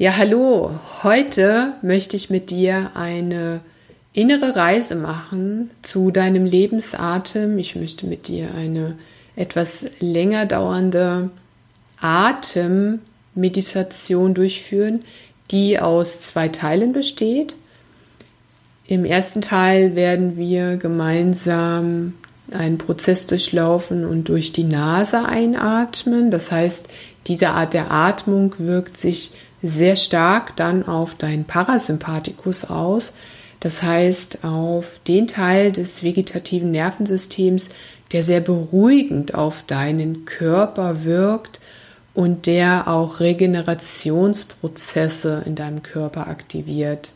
Ja, 0.00 0.16
hallo. 0.16 0.72
Heute 1.02 1.74
möchte 1.82 2.16
ich 2.16 2.30
mit 2.30 2.48
dir 2.48 2.92
eine 2.94 3.60
innere 4.14 4.56
Reise 4.56 4.94
machen 4.94 5.68
zu 5.82 6.10
deinem 6.10 6.46
Lebensatem. 6.46 7.58
Ich 7.58 7.76
möchte 7.76 8.06
mit 8.06 8.26
dir 8.26 8.48
eine 8.56 8.96
etwas 9.36 9.84
länger 9.98 10.46
dauernde 10.46 11.28
Atemmeditation 12.00 14.32
durchführen, 14.32 15.02
die 15.50 15.78
aus 15.78 16.18
zwei 16.20 16.48
Teilen 16.48 16.94
besteht. 16.94 17.54
Im 18.86 19.04
ersten 19.04 19.42
Teil 19.42 19.96
werden 19.96 20.38
wir 20.38 20.78
gemeinsam 20.78 22.14
einen 22.50 22.78
Prozess 22.78 23.26
durchlaufen 23.26 24.06
und 24.06 24.30
durch 24.30 24.54
die 24.54 24.64
Nase 24.64 25.26
einatmen. 25.26 26.30
Das 26.30 26.50
heißt, 26.50 26.88
diese 27.26 27.50
Art 27.50 27.74
der 27.74 27.90
Atmung 27.90 28.54
wirkt 28.56 28.96
sich 28.96 29.32
sehr 29.62 29.96
stark 29.96 30.56
dann 30.56 30.86
auf 30.86 31.14
deinen 31.14 31.44
Parasympathikus 31.44 32.64
aus. 32.64 33.14
Das 33.60 33.82
heißt, 33.82 34.44
auf 34.44 35.00
den 35.06 35.26
Teil 35.26 35.72
des 35.72 36.02
vegetativen 36.02 36.70
Nervensystems, 36.70 37.68
der 38.12 38.22
sehr 38.22 38.40
beruhigend 38.40 39.34
auf 39.34 39.64
deinen 39.66 40.24
Körper 40.24 41.04
wirkt 41.04 41.60
und 42.14 42.46
der 42.46 42.88
auch 42.88 43.20
Regenerationsprozesse 43.20 45.42
in 45.46 45.54
deinem 45.54 45.82
Körper 45.82 46.28
aktiviert. 46.28 47.12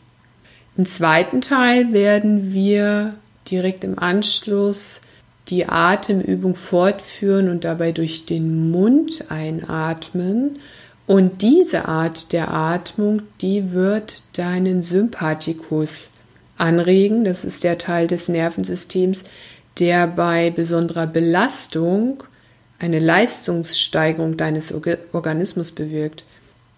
Im 0.77 0.85
zweiten 0.85 1.41
Teil 1.41 1.93
werden 1.93 2.53
wir 2.53 3.15
direkt 3.49 3.83
im 3.83 3.97
Anschluss 3.99 5.01
die 5.47 5.67
Atemübung 5.67 6.55
fortführen 6.55 7.49
und 7.49 7.63
dabei 7.63 7.91
durch 7.91 8.25
den 8.25 8.71
Mund 8.71 9.25
einatmen. 9.29 10.59
Und 11.07 11.43
diese 11.43 11.87
Art 11.87 12.33
der 12.33 12.51
Atmung, 12.51 13.21
die 13.41 13.71
wird 13.71 14.23
deinen 14.37 14.81
Sympathikus 14.81 16.09
anregen. 16.57 17.23
Das 17.23 17.43
ist 17.43 17.63
der 17.63 17.77
Teil 17.77 18.07
des 18.07 18.27
Nervensystems, 18.27 19.23
der 19.79 20.07
bei 20.07 20.49
besonderer 20.49 21.05
Belastung 21.05 22.23
eine 22.79 22.99
Leistungssteigerung 22.99 24.35
deines 24.35 24.73
Organismus 25.13 25.71
bewirkt. 25.71 26.23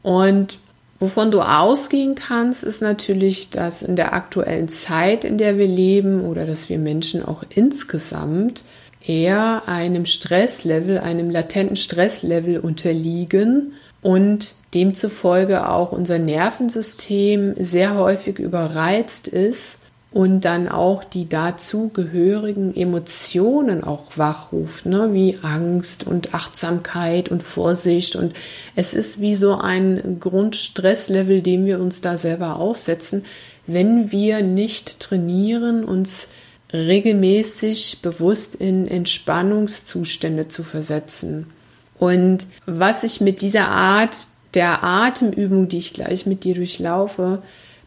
Und 0.02 0.60
wovon 1.00 1.32
du 1.32 1.42
ausgehen 1.42 2.16
kannst, 2.16 2.64
ist 2.64 2.82
natürlich, 2.82 3.50
dass 3.50 3.82
in 3.82 3.96
der 3.96 4.14
aktuellen 4.14 4.68
Zeit, 4.68 5.24
in 5.24 5.38
der 5.38 5.58
wir 5.58 5.68
leben 5.68 6.26
oder 6.26 6.46
dass 6.46 6.70
wir 6.70 6.80
Menschen 6.80 7.24
auch 7.24 7.44
insgesamt 7.50 8.64
eher 9.06 9.64
einem 9.68 10.06
Stresslevel, 10.06 10.98
einem 10.98 11.30
latenten 11.30 11.78
Stresslevel 11.78 12.60
unterliegen 12.60 13.74
und 14.02 14.54
demzufolge 14.74 15.70
auch 15.70 15.92
unser 15.92 16.20
Nervensystem 16.20 17.56
sehr 17.58 17.96
häufig 17.96 18.40
überreizt 18.40 19.28
ist 19.28 19.78
und 20.12 20.46
dann 20.46 20.70
auch 20.70 21.04
die 21.04 21.28
dazugehörigen 21.28 22.76
Emotionen 22.76 23.84
auch 23.84 24.18
wachruft, 24.18 24.86
ne? 24.86 25.10
wie 25.14 25.38
Angst 25.42 26.08
und 26.08 26.34
Achtsamkeit 26.34 27.30
und 27.30 27.44
Vorsicht. 27.44 28.16
Und 28.16 28.34
es 28.76 28.94
ist 28.94 29.20
wie 29.20 29.36
so 29.36 29.56
ein 29.56 30.18
Grundstresslevel, 30.20 31.42
dem 31.42 31.66
wir 31.66 31.80
uns 31.80 32.02
da 32.02 32.18
selber 32.18 32.58
aussetzen, 32.58 33.26
wenn 33.68 34.12
wir 34.12 34.42
nicht 34.42 35.02
trainieren, 35.02 35.84
uns 35.84 36.30
regelmäßig 36.74 38.02
bewusst 38.02 38.56
in 38.56 38.88
Entspannungszustände 38.88 40.48
zu 40.48 40.64
versetzen. 40.64 41.48
Und 42.00 42.46
was 42.66 43.04
ich 43.04 43.22
mit 43.22 43.42
dieser 43.42 43.70
Art 43.70 44.28
der 44.54 44.84
Atemübung, 44.84 45.68
die 45.68 45.78
ich 45.78 45.94
gleich 45.94 46.26
mit 46.26 46.44
dir 46.44 46.56
durchlaufe, 46.56 47.42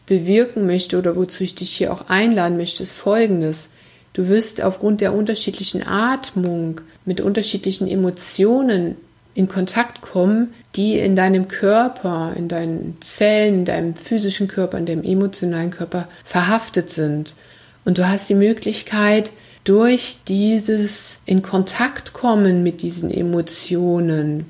bewirken 0.05 0.65
möchte 0.65 0.97
oder 0.97 1.15
wozu 1.15 1.43
ich 1.43 1.55
dich 1.55 1.71
hier 1.71 1.93
auch 1.93 2.09
einladen 2.09 2.57
möchte, 2.57 2.83
ist 2.83 2.93
folgendes. 2.93 3.69
Du 4.13 4.27
wirst 4.27 4.61
aufgrund 4.61 4.99
der 4.99 5.13
unterschiedlichen 5.13 5.87
Atmung 5.87 6.81
mit 7.05 7.21
unterschiedlichen 7.21 7.87
Emotionen 7.87 8.97
in 9.33 9.47
Kontakt 9.47 10.01
kommen, 10.01 10.53
die 10.75 10.97
in 10.97 11.15
deinem 11.15 11.47
Körper, 11.47 12.33
in 12.35 12.49
deinen 12.49 12.97
Zellen, 12.99 13.59
in 13.59 13.65
deinem 13.65 13.95
physischen 13.95 14.49
Körper, 14.49 14.77
in 14.77 14.85
deinem 14.85 15.03
emotionalen 15.03 15.71
Körper 15.71 16.09
verhaftet 16.25 16.89
sind. 16.89 17.35
Und 17.85 17.97
du 17.97 18.07
hast 18.07 18.29
die 18.29 18.35
Möglichkeit, 18.35 19.31
durch 19.63 20.19
dieses 20.27 21.17
in 21.25 21.41
Kontakt 21.41 22.13
kommen 22.13 22.63
mit 22.63 22.81
diesen 22.81 23.11
Emotionen 23.11 24.45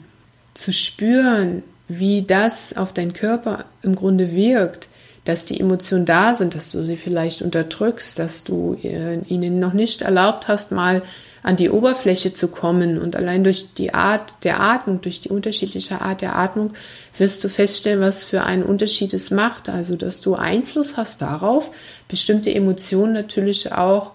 zu 0.54 0.72
spüren, 0.72 1.64
wie 1.88 2.22
das 2.24 2.76
auf 2.78 2.94
deinen 2.94 3.14
Körper 3.14 3.66
im 3.84 3.96
Grunde 3.96 4.34
wirkt, 4.34 4.88
dass 5.26 5.46
die 5.46 5.60
Emotionen 5.60 6.06
da 6.06 6.34
sind, 6.34 6.56
dass 6.56 6.70
du 6.70 6.82
sie 6.82 6.98
vielleicht 6.98 7.42
unterdrückst, 7.42 8.18
dass 8.18 8.44
du 8.44 8.78
äh, 8.82 9.20
ihnen 9.28 9.60
noch 9.60 9.74
nicht 9.74 10.02
erlaubt 10.02 10.48
hast, 10.48 10.72
mal 10.72 11.04
an 11.44 11.56
die 11.56 11.70
Oberfläche 11.70 12.34
zu 12.34 12.48
kommen. 12.48 13.00
Und 13.00 13.16
allein 13.16 13.44
durch 13.44 13.74
die 13.74 13.94
Art 13.94 14.44
der 14.44 14.62
Atmung, 14.62 15.02
durch 15.02 15.22
die 15.22 15.30
unterschiedliche 15.30 16.02
Art 16.02 16.22
der 16.22 16.36
Atmung, 16.36 16.74
wirst 17.18 17.44
du 17.44 17.50
feststellen, 17.50 18.00
was 18.00 18.24
für 18.24 18.44
einen 18.44 18.64
Unterschied 18.64 19.14
es 19.14 19.32
macht. 19.32 19.70
Also, 19.70 19.96
dass 19.96 20.22
du 20.22 20.36
Einfluss 20.36 20.98
hast 20.98 21.22
darauf, 21.22 21.72
bestimmte 22.08 22.54
Emotionen 22.54 23.14
natürlich 23.14 23.72
auch 23.74 24.12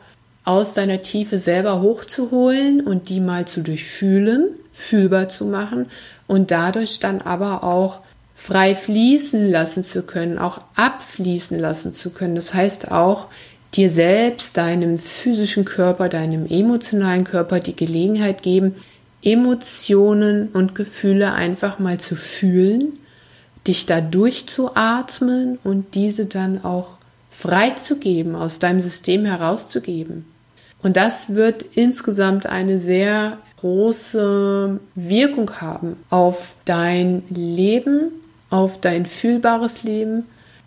aus 0.46 0.74
deiner 0.74 1.02
Tiefe 1.02 1.40
selber 1.40 1.82
hochzuholen 1.82 2.80
und 2.80 3.08
die 3.08 3.20
mal 3.20 3.46
zu 3.46 3.62
durchfühlen, 3.62 4.50
fühlbar 4.72 5.28
zu 5.28 5.44
machen 5.44 5.86
und 6.28 6.52
dadurch 6.52 7.00
dann 7.00 7.20
aber 7.20 7.64
auch 7.64 8.00
frei 8.36 8.76
fließen 8.76 9.50
lassen 9.50 9.82
zu 9.82 10.02
können, 10.02 10.38
auch 10.38 10.60
abfließen 10.76 11.58
lassen 11.58 11.92
zu 11.92 12.10
können. 12.10 12.36
Das 12.36 12.54
heißt 12.54 12.92
auch, 12.92 13.26
dir 13.74 13.90
selbst, 13.90 14.56
deinem 14.56 15.00
physischen 15.00 15.64
Körper, 15.64 16.08
deinem 16.08 16.46
emotionalen 16.46 17.24
Körper 17.24 17.58
die 17.58 17.74
Gelegenheit 17.74 18.42
geben, 18.42 18.76
Emotionen 19.22 20.50
und 20.52 20.76
Gefühle 20.76 21.32
einfach 21.32 21.80
mal 21.80 21.98
zu 21.98 22.14
fühlen, 22.14 23.00
dich 23.66 23.84
da 23.84 24.00
durchzuatmen 24.00 25.58
und 25.64 25.96
diese 25.96 26.26
dann 26.26 26.64
auch 26.64 26.98
freizugeben, 27.32 28.36
aus 28.36 28.60
deinem 28.60 28.80
System 28.80 29.24
herauszugeben. 29.24 30.35
Und 30.86 30.96
das 30.96 31.34
wird 31.34 31.64
insgesamt 31.74 32.46
eine 32.46 32.78
sehr 32.78 33.38
große 33.56 34.78
Wirkung 34.94 35.50
haben 35.60 35.96
auf 36.10 36.54
dein 36.64 37.24
Leben, 37.28 38.12
auf 38.50 38.80
dein 38.80 39.04
fühlbares 39.04 39.82
Leben 39.82 40.26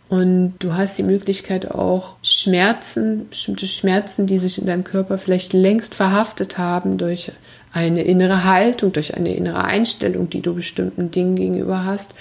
und 0.09 0.55
du 0.59 0.73
hast 0.73 0.97
die 0.97 1.03
Möglichkeit 1.03 1.71
auch 1.71 2.17
Schmerzen, 2.21 3.29
bestimmte 3.29 3.65
Schmerzen, 3.65 4.27
die 4.27 4.39
sich 4.39 4.59
in 4.59 4.67
deinem 4.67 4.83
Körper 4.83 5.19
vielleicht 5.19 5.53
längst 5.53 5.95
verhaftet 5.95 6.57
haben 6.57 6.97
durch 6.97 7.31
eine 7.71 8.03
innere 8.03 8.43
Haltung, 8.43 8.91
durch 8.91 9.15
eine 9.15 9.33
innere 9.33 9.63
Einstellung, 9.63 10.29
die 10.29 10.41
du 10.41 10.53
bestimmten 10.53 11.11
Dingen 11.11 11.37
gegenüber 11.37 11.85
hast, 11.85 12.13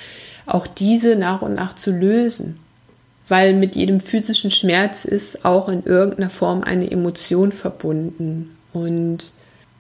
auch 0.47 0.69
diese 0.69 1.17
nach 1.17 1.43
und 1.43 1.55
nach 1.57 1.75
zu 1.75 1.91
lösen. 1.91 2.61
Weil 3.29 3.55
mit 3.55 3.77
jedem 3.77 4.01
physischen 4.01 4.51
Schmerz 4.51 5.05
ist 5.05 5.45
auch 5.45 5.69
in 5.69 5.85
irgendeiner 5.85 6.31
Form 6.31 6.63
eine 6.63 6.91
Emotion 6.91 7.53
verbunden. 7.53 8.57
Und 8.73 9.33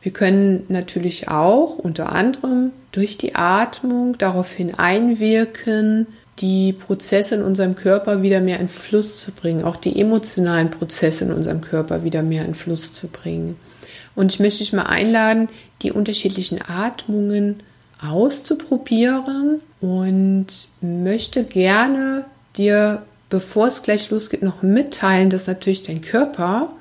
wir 0.02 0.12
können 0.12 0.64
natürlich 0.68 1.28
auch 1.28 1.78
unter 1.78 2.12
anderem 2.12 2.72
durch 2.92 3.18
die 3.18 3.34
Atmung 3.34 4.16
daraufhin 4.18 4.74
einwirken, 4.74 6.06
die 6.40 6.72
Prozesse 6.72 7.34
in 7.34 7.42
unserem 7.42 7.74
Körper 7.74 8.22
wieder 8.22 8.40
mehr 8.40 8.60
in 8.60 8.68
Fluss 8.68 9.20
zu 9.20 9.32
bringen, 9.32 9.64
auch 9.64 9.76
die 9.76 10.00
emotionalen 10.00 10.70
Prozesse 10.70 11.24
in 11.24 11.32
unserem 11.32 11.60
Körper 11.60 12.04
wieder 12.04 12.22
mehr 12.22 12.44
in 12.44 12.54
Fluss 12.54 12.92
zu 12.92 13.08
bringen. 13.08 13.56
Und 14.14 14.32
ich 14.32 14.40
möchte 14.40 14.60
dich 14.60 14.72
mal 14.72 14.84
einladen, 14.84 15.48
die 15.82 15.92
unterschiedlichen 15.92 16.60
Atmungen 16.66 17.62
auszuprobieren 18.00 19.60
und 19.80 20.46
möchte 20.80 21.44
gerne 21.44 22.24
dir, 22.56 23.02
bevor 23.28 23.66
es 23.68 23.82
gleich 23.82 24.10
losgeht, 24.10 24.42
noch 24.42 24.62
mitteilen, 24.62 25.30
dass 25.30 25.46
natürlich 25.46 25.82
dein 25.82 26.00
Körper 26.00 26.72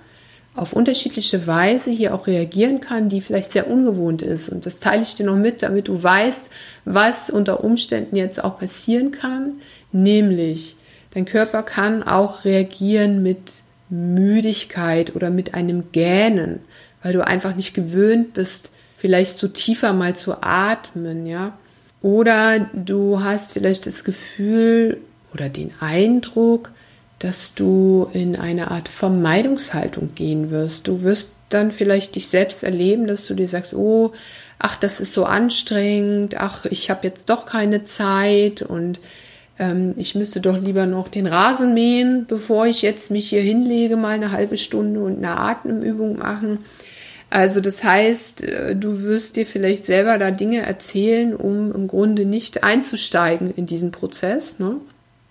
auf 0.55 0.73
unterschiedliche 0.73 1.45
Weise 1.45 1.91
hier 1.91 2.15
auch 2.15 2.25
reagieren 2.25 2.81
kann, 2.81 3.09
die 3.09 3.21
vielleicht 3.21 3.51
sehr 3.51 3.69
ungewohnt 3.69 4.23
ist. 4.23 4.49
Und 4.49 4.65
das 4.65 4.79
teile 4.79 5.03
ich 5.03 5.13
dir 5.13 5.25
noch 5.25 5.35
mit, 5.35 5.61
damit 5.61 5.87
du 5.87 6.01
weißt, 6.01 6.49
was 6.83 7.29
unter 7.29 7.63
Umständen 7.63 8.15
jetzt 8.15 8.43
auch 8.43 8.57
passieren 8.57 9.11
kann. 9.11 9.53
Nämlich, 9.91 10.75
dein 11.13 11.25
Körper 11.25 11.61
kann 11.61 12.01
auch 12.01 12.43
reagieren 12.43 13.21
mit 13.21 13.37
Müdigkeit 13.89 15.15
oder 15.15 15.29
mit 15.29 15.53
einem 15.53 15.91
Gähnen, 15.91 16.59
weil 17.03 17.13
du 17.13 17.25
einfach 17.25 17.55
nicht 17.55 17.75
gewöhnt 17.75 18.33
bist, 18.33 18.71
vielleicht 18.97 19.37
so 19.37 19.47
tiefer 19.47 19.93
mal 19.93 20.15
zu 20.15 20.41
atmen, 20.41 21.27
ja. 21.27 21.57
Oder 22.01 22.67
du 22.73 23.23
hast 23.23 23.53
vielleicht 23.53 23.85
das 23.85 24.03
Gefühl 24.03 24.97
oder 25.37 25.49
den 25.49 25.71
Eindruck, 25.79 26.71
dass 27.19 27.53
du 27.53 28.09
in 28.13 28.35
eine 28.35 28.71
Art 28.71 28.89
Vermeidungshaltung 28.89 30.15
gehen 30.15 30.51
wirst. 30.51 30.87
Du 30.87 31.03
wirst 31.03 31.31
dann 31.49 31.71
vielleicht 31.71 32.15
dich 32.15 32.27
selbst 32.27 32.63
erleben, 32.63 33.07
dass 33.07 33.25
du 33.25 33.33
dir 33.33 33.47
sagst, 33.47 33.73
oh, 33.73 34.13
ach, 34.59 34.75
das 34.75 34.99
ist 34.99 35.13
so 35.13 35.25
anstrengend, 35.25 36.37
ach, 36.37 36.65
ich 36.65 36.89
habe 36.89 37.07
jetzt 37.07 37.29
doch 37.29 37.45
keine 37.45 37.85
Zeit 37.85 38.61
und 38.61 38.99
ähm, 39.59 39.93
ich 39.97 40.15
müsste 40.15 40.41
doch 40.41 40.59
lieber 40.59 40.85
noch 40.85 41.07
den 41.07 41.27
Rasen 41.27 41.73
mähen, 41.73 42.25
bevor 42.27 42.65
ich 42.65 42.81
jetzt 42.81 43.11
mich 43.11 43.29
hier 43.29 43.41
hinlege, 43.41 43.95
mal 43.95 44.09
eine 44.09 44.31
halbe 44.31 44.57
Stunde 44.57 44.99
und 44.99 45.17
eine 45.17 45.37
Atemübung 45.37 46.17
machen. 46.17 46.59
Also 47.29 47.61
das 47.61 47.83
heißt, 47.83 48.43
äh, 48.43 48.75
du 48.75 49.03
wirst 49.03 49.35
dir 49.35 49.45
vielleicht 49.45 49.85
selber 49.85 50.17
da 50.17 50.31
Dinge 50.31 50.61
erzählen, 50.61 51.35
um 51.35 51.73
im 51.73 51.87
Grunde 51.87 52.25
nicht 52.25 52.63
einzusteigen 52.63 53.53
in 53.53 53.65
diesen 53.65 53.91
Prozess. 53.91 54.59
Ne? 54.59 54.77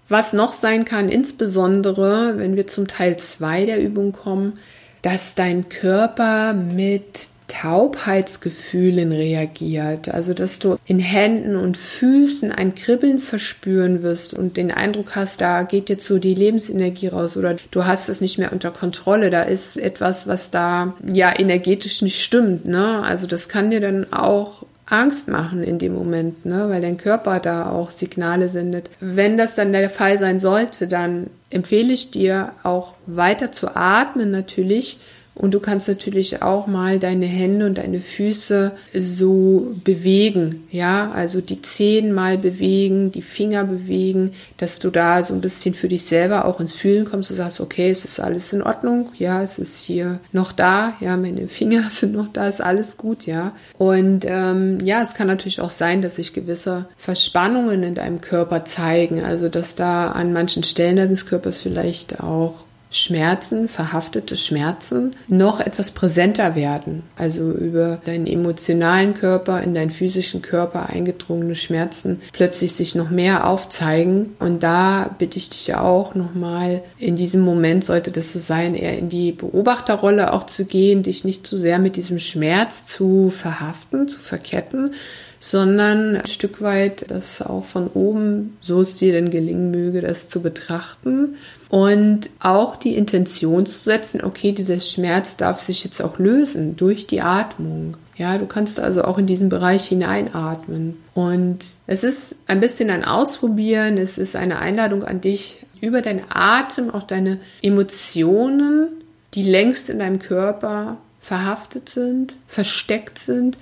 Was 0.09 0.33
noch 0.33 0.53
sein 0.53 0.85
kann, 0.85 1.09
insbesondere 1.09 2.35
wenn 2.37 2.57
wir 2.57 2.67
zum 2.67 2.87
Teil 2.87 3.17
2 3.17 3.67
der 3.67 3.83
Übung 3.83 4.13
kommen, 4.13 4.59
dass 5.03 5.35
dein 5.35 5.69
Körper 5.69 6.53
mit 6.53 7.29
Taubheitsgefühlen 7.49 9.13
reagiert. 9.13 10.09
Also, 10.09 10.35
dass 10.35 10.59
du 10.59 10.79
in 10.87 10.99
Händen 10.99 11.57
und 11.57 11.77
Füßen 11.77 12.51
ein 12.51 12.75
Kribbeln 12.75 13.21
verspüren 13.21 14.03
wirst 14.03 14.35
und 14.35 14.57
den 14.57 14.73
Eindruck 14.73 15.15
hast, 15.15 15.41
da 15.41 15.63
geht 15.63 15.89
jetzt 15.89 16.07
so 16.07 16.19
die 16.19 16.35
Lebensenergie 16.35 17.09
raus 17.09 17.37
oder 17.37 17.57
du 17.71 17.85
hast 17.85 18.09
es 18.09 18.21
nicht 18.21 18.39
mehr 18.39 18.53
unter 18.53 18.71
Kontrolle. 18.71 19.31
Da 19.31 19.43
ist 19.43 19.77
etwas, 19.77 20.27
was 20.27 20.51
da 20.51 20.95
ja 21.07 21.33
energetisch 21.39 22.03
nicht 22.03 22.23
stimmt. 22.23 22.65
Ne? 22.65 23.03
Also, 23.03 23.27
das 23.27 23.49
kann 23.49 23.71
dir 23.71 23.81
dann 23.81 24.13
auch 24.13 24.65
Angst 24.87 25.27
machen 25.29 25.65
in 25.65 25.79
dem 25.79 25.95
Moment, 25.95 26.47
ne? 26.47 26.69
weil 26.69 26.81
dein 26.81 26.97
Körper 26.97 27.41
da 27.41 27.71
auch 27.71 27.91
Signale 27.91 28.49
sendet. 28.49 28.89
Wenn 29.01 29.37
das 29.37 29.57
dann 29.57 29.73
der 29.73 29.91
Fall 29.91 30.17
sein 30.17 30.39
sollte, 30.39 30.87
dann 30.87 31.29
empfehle 31.51 31.93
ich 31.93 32.13
dir 32.13 32.53
auch 32.63 32.95
weiter 33.07 33.51
zu 33.51 33.75
atmen 33.75 34.31
natürlich 34.31 35.01
und 35.37 35.53
du 35.53 35.61
kannst 35.61 35.87
natürlich 35.87 36.41
auch 36.41 36.67
mal 36.67 36.99
deine 36.99 37.27
Hände 37.27 37.67
und 37.67 37.77
deine 37.77 38.01
Füße 38.01 38.73
so 38.99 39.75
bewegen, 39.85 40.67
ja, 40.71 41.11
also 41.11 41.43
die 41.43 41.61
Zehen 41.61 42.15
mal 42.15 42.39
bewegen, 42.39 43.13
die 43.13 43.21
Finger 43.21 43.65
bewegen, 43.65 44.33
dass 44.57 44.79
du 44.79 44.89
da 44.89 45.23
so 45.23 45.35
ein 45.35 45.43
bisschen 45.43 45.75
für 45.75 45.89
dich 45.89 46.07
selber 46.07 46.47
auch 46.47 46.59
ins 46.59 46.73
Fühlen 46.73 47.05
kommst. 47.05 47.29
Du 47.29 47.35
sagst, 47.35 47.61
okay, 47.61 47.91
es 47.91 48.07
ist 48.07 48.19
alles 48.19 48.55
in 48.55 48.63
Ordnung, 48.63 49.11
ja, 49.19 49.43
es 49.43 49.59
ist 49.59 49.77
hier 49.77 50.21
noch 50.33 50.53
da, 50.53 50.95
ja, 51.01 51.19
meine 51.19 51.49
Finger 51.49 51.85
sind 51.91 52.15
noch 52.15 52.33
da, 52.33 52.49
ist 52.49 52.63
alles 52.63 52.97
gut, 52.97 53.27
ja. 53.27 53.53
Und 53.77 54.25
ähm, 54.27 54.81
ja, 54.85 55.03
es 55.03 55.13
kann 55.13 55.27
natürlich 55.27 55.61
auch 55.61 55.71
sein, 55.71 56.01
dass 56.01 56.17
sich 56.17 56.33
gewisse 56.33 56.87
Verspannungen 56.97 57.83
in 57.83 57.95
deinem 57.95 58.23
Körper 58.23 58.65
zeigen, 58.65 59.23
also 59.23 59.51
dass 59.51 59.75
da 59.75 60.13
an 60.13 60.33
manchen 60.33 60.65
Stellen 60.65 60.97
deines 60.97 61.27
Körpers 61.27 61.59
vielleicht 61.59 62.21
auch 62.21 62.66
Schmerzen, 62.91 63.69
verhaftete 63.69 64.37
Schmerzen 64.37 65.17
noch 65.27 65.61
etwas 65.61 65.91
präsenter 65.91 66.55
werden. 66.55 67.03
Also 67.17 67.51
über 67.51 67.99
deinen 68.05 68.27
emotionalen 68.27 69.15
Körper 69.15 69.61
in 69.63 69.75
deinen 69.75 69.91
physischen 69.91 70.41
Körper 70.41 70.89
eingedrungene 70.89 71.57
Schmerzen 71.57 72.21
plötzlich 72.33 72.75
sich 72.75 72.95
noch 72.95 73.11
mehr 73.11 73.49
aufzeigen. 73.49 74.37
Und 74.39 74.63
da 74.63 75.15
bitte 75.19 75.39
ich 75.39 75.51
dich 75.51 75.67
ja 75.67 75.83
auch 75.83 76.15
nochmal 76.15 76.83
in 76.99 77.17
diesem 77.17 77.41
Moment 77.41 77.85
sollte 77.85 78.13
das 78.13 78.33
so 78.33 78.39
sein, 78.39 78.75
eher 78.75 78.97
in 78.99 79.09
die 79.09 79.33
Beobachterrolle 79.33 80.33
auch 80.33 80.45
zu 80.47 80.65
gehen, 80.65 81.03
dich 81.03 81.25
nicht 81.25 81.47
zu 81.47 81.57
sehr 81.57 81.79
mit 81.79 81.97
diesem 81.97 82.21
Schmerz 82.21 82.87
zu 82.87 83.31
verhaften, 83.31 84.09
zu 84.09 84.21
verketten, 84.21 84.95
sondern 85.41 86.17
ein 86.17 86.27
Stück 86.27 86.63
weit 86.63 87.11
das 87.11 87.43
auch 87.43 87.65
von 87.65 87.89
oben, 87.89 88.57
so 88.61 88.81
es 88.81 88.97
dir 88.97 89.13
denn 89.13 89.31
gelingen 89.31 89.71
möge, 89.71 90.01
das 90.01 90.29
zu 90.29 90.41
betrachten 90.41 91.37
und 91.69 92.31
auch 92.39 92.77
die 92.77 92.95
Intention 92.95 93.67
zu 93.67 93.79
setzen, 93.79 94.23
okay, 94.23 94.53
dieser 94.53 94.79
Schmerz 94.81 95.37
darf 95.37 95.61
sich 95.61 95.83
jetzt 95.85 96.01
auch 96.01 96.19
lösen 96.19 96.77
durch 96.77 97.07
die 97.07 97.21
Atmung. 97.21 97.97
Ja, 98.17 98.39
du 98.39 98.47
kannst 98.47 98.81
also 98.81 99.03
auch 99.03 99.19
in 99.19 99.27
diesen 99.27 99.49
Bereich 99.49 99.85
hineinatmen. 99.85 100.97
Und 101.15 101.59
es 101.87 102.05
ist 102.05 102.37
ein 102.47 102.61
bisschen 102.61 102.89
ein 102.91 103.05
Ausprobieren, 103.05 103.99
es 103.99 104.17
ist 104.17 104.37
eine 104.37 104.59
Einladung 104.59 105.05
an 105.05 105.21
dich, 105.21 105.59
über 105.81 106.03
deinen 106.03 106.25
Atem 106.29 106.91
auch 106.91 107.03
deine 107.03 107.41
Emotionen, 107.63 108.89
die 109.35 109.43
längst 109.43 109.91
in 109.91 109.99
deinem 109.99 110.19
Körper 110.19 110.97
verhaftet 111.21 111.89
sind, 111.89 112.37
versteckt 112.47 113.19
sind, 113.19 113.59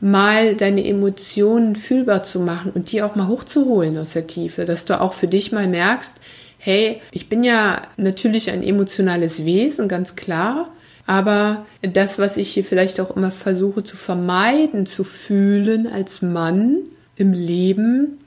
mal 0.00 0.54
deine 0.54 0.86
Emotionen 0.86 1.74
fühlbar 1.74 2.22
zu 2.22 2.38
machen 2.40 2.70
und 2.72 2.92
die 2.92 3.02
auch 3.02 3.16
mal 3.16 3.26
hochzuholen 3.26 3.98
aus 3.98 4.12
der 4.12 4.26
Tiefe, 4.26 4.64
dass 4.64 4.84
du 4.84 5.00
auch 5.00 5.14
für 5.14 5.26
dich 5.26 5.50
mal 5.50 5.66
merkst, 5.66 6.20
hey, 6.58 7.00
ich 7.12 7.28
bin 7.28 7.44
ja 7.44 7.82
natürlich 7.96 8.50
ein 8.50 8.62
emotionales 8.62 9.44
Wesen, 9.44 9.88
ganz 9.88 10.16
klar. 10.16 10.72
Aber 11.06 11.66
das, 11.80 12.18
was 12.18 12.36
ich 12.36 12.50
hier 12.50 12.64
vielleicht 12.64 13.00
auch 13.00 13.16
immer 13.16 13.30
versuche 13.30 13.82
zu 13.82 13.96
vermeiden, 13.96 14.84
zu 14.84 15.04
fühlen 15.04 15.86
als 15.86 16.20
Mann 16.20 16.80
im 17.16 17.32
Leben, 17.32 18.18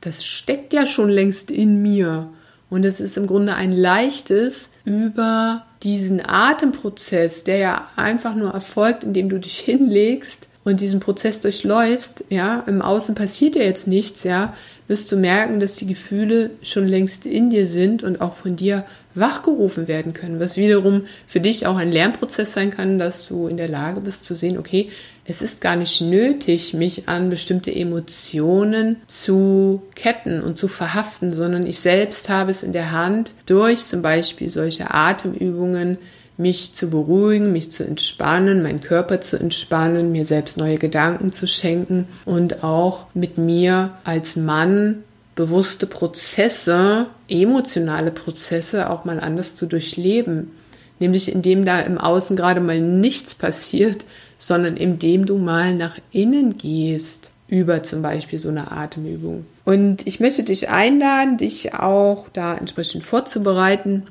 das 0.00 0.24
steckt 0.24 0.72
ja 0.72 0.86
schon 0.86 1.08
längst 1.08 1.50
in 1.50 1.80
mir. 1.80 2.28
Und 2.70 2.84
es 2.84 2.98
ist 2.98 3.16
im 3.16 3.28
Grunde 3.28 3.54
ein 3.54 3.70
leichtes, 3.70 4.70
über 4.84 5.64
diesen 5.82 6.20
Atemprozess, 6.24 7.44
der 7.44 7.56
ja 7.58 7.88
einfach 7.96 8.34
nur 8.34 8.50
erfolgt, 8.50 9.04
indem 9.04 9.28
du 9.28 9.38
dich 9.38 9.58
hinlegst 9.58 10.48
und 10.64 10.80
diesen 10.80 11.00
Prozess 11.00 11.40
durchläufst, 11.40 12.24
ja, 12.30 12.64
im 12.66 12.82
Außen 12.82 13.14
passiert 13.14 13.56
ja 13.56 13.62
jetzt 13.62 13.86
nichts, 13.86 14.24
ja, 14.24 14.54
wirst 14.86 15.10
du 15.10 15.16
merken, 15.16 15.60
dass 15.60 15.74
die 15.74 15.86
Gefühle 15.86 16.50
schon 16.62 16.86
längst 16.86 17.26
in 17.26 17.50
dir 17.50 17.66
sind 17.66 18.02
und 18.02 18.20
auch 18.20 18.34
von 18.34 18.56
dir 18.56 18.84
wachgerufen 19.14 19.88
werden 19.88 20.12
können, 20.12 20.40
was 20.40 20.56
wiederum 20.56 21.04
für 21.26 21.40
dich 21.40 21.66
auch 21.66 21.76
ein 21.76 21.92
Lernprozess 21.92 22.52
sein 22.52 22.70
kann, 22.70 22.98
dass 22.98 23.28
du 23.28 23.46
in 23.46 23.56
der 23.56 23.68
Lage 23.68 24.00
bist 24.00 24.24
zu 24.24 24.34
sehen, 24.34 24.58
okay, 24.58 24.90
es 25.24 25.40
ist 25.40 25.60
gar 25.60 25.76
nicht 25.76 26.00
nötig, 26.02 26.74
mich 26.74 27.08
an 27.08 27.30
bestimmte 27.30 27.74
Emotionen 27.74 28.96
zu 29.06 29.82
ketten 29.94 30.42
und 30.42 30.58
zu 30.58 30.68
verhaften, 30.68 31.32
sondern 31.32 31.66
ich 31.66 31.80
selbst 31.80 32.28
habe 32.28 32.50
es 32.50 32.62
in 32.62 32.72
der 32.72 32.92
Hand, 32.92 33.32
durch 33.46 33.84
zum 33.84 34.02
Beispiel 34.02 34.50
solche 34.50 34.92
Atemübungen 34.92 35.96
mich 36.36 36.72
zu 36.72 36.90
beruhigen, 36.90 37.52
mich 37.52 37.70
zu 37.70 37.84
entspannen, 37.84 38.62
meinen 38.62 38.80
Körper 38.80 39.20
zu 39.20 39.38
entspannen, 39.38 40.12
mir 40.12 40.24
selbst 40.24 40.56
neue 40.56 40.78
Gedanken 40.78 41.32
zu 41.32 41.46
schenken 41.46 42.08
und 42.24 42.64
auch 42.64 43.06
mit 43.14 43.38
mir 43.38 43.92
als 44.04 44.36
Mann 44.36 45.04
bewusste 45.34 45.86
Prozesse, 45.86 47.06
emotionale 47.28 48.10
Prozesse 48.10 48.90
auch 48.90 49.04
mal 49.04 49.20
anders 49.20 49.56
zu 49.56 49.66
durchleben. 49.66 50.50
Nämlich 51.00 51.32
indem 51.32 51.64
da 51.64 51.80
im 51.80 51.98
Außen 51.98 52.36
gerade 52.36 52.60
mal 52.60 52.80
nichts 52.80 53.34
passiert, 53.34 54.04
sondern 54.38 54.76
indem 54.76 55.26
du 55.26 55.38
mal 55.38 55.74
nach 55.74 55.98
innen 56.12 56.56
gehst 56.56 57.30
über 57.48 57.82
zum 57.82 58.02
Beispiel 58.02 58.38
so 58.38 58.48
eine 58.48 58.72
Atemübung. 58.72 59.44
Und 59.64 60.06
ich 60.06 60.20
möchte 60.20 60.44
dich 60.44 60.70
einladen, 60.70 61.36
dich 61.36 61.74
auch 61.74 62.26
da 62.32 62.54
entsprechend 62.56 63.04
vorzubereiten 63.04 64.04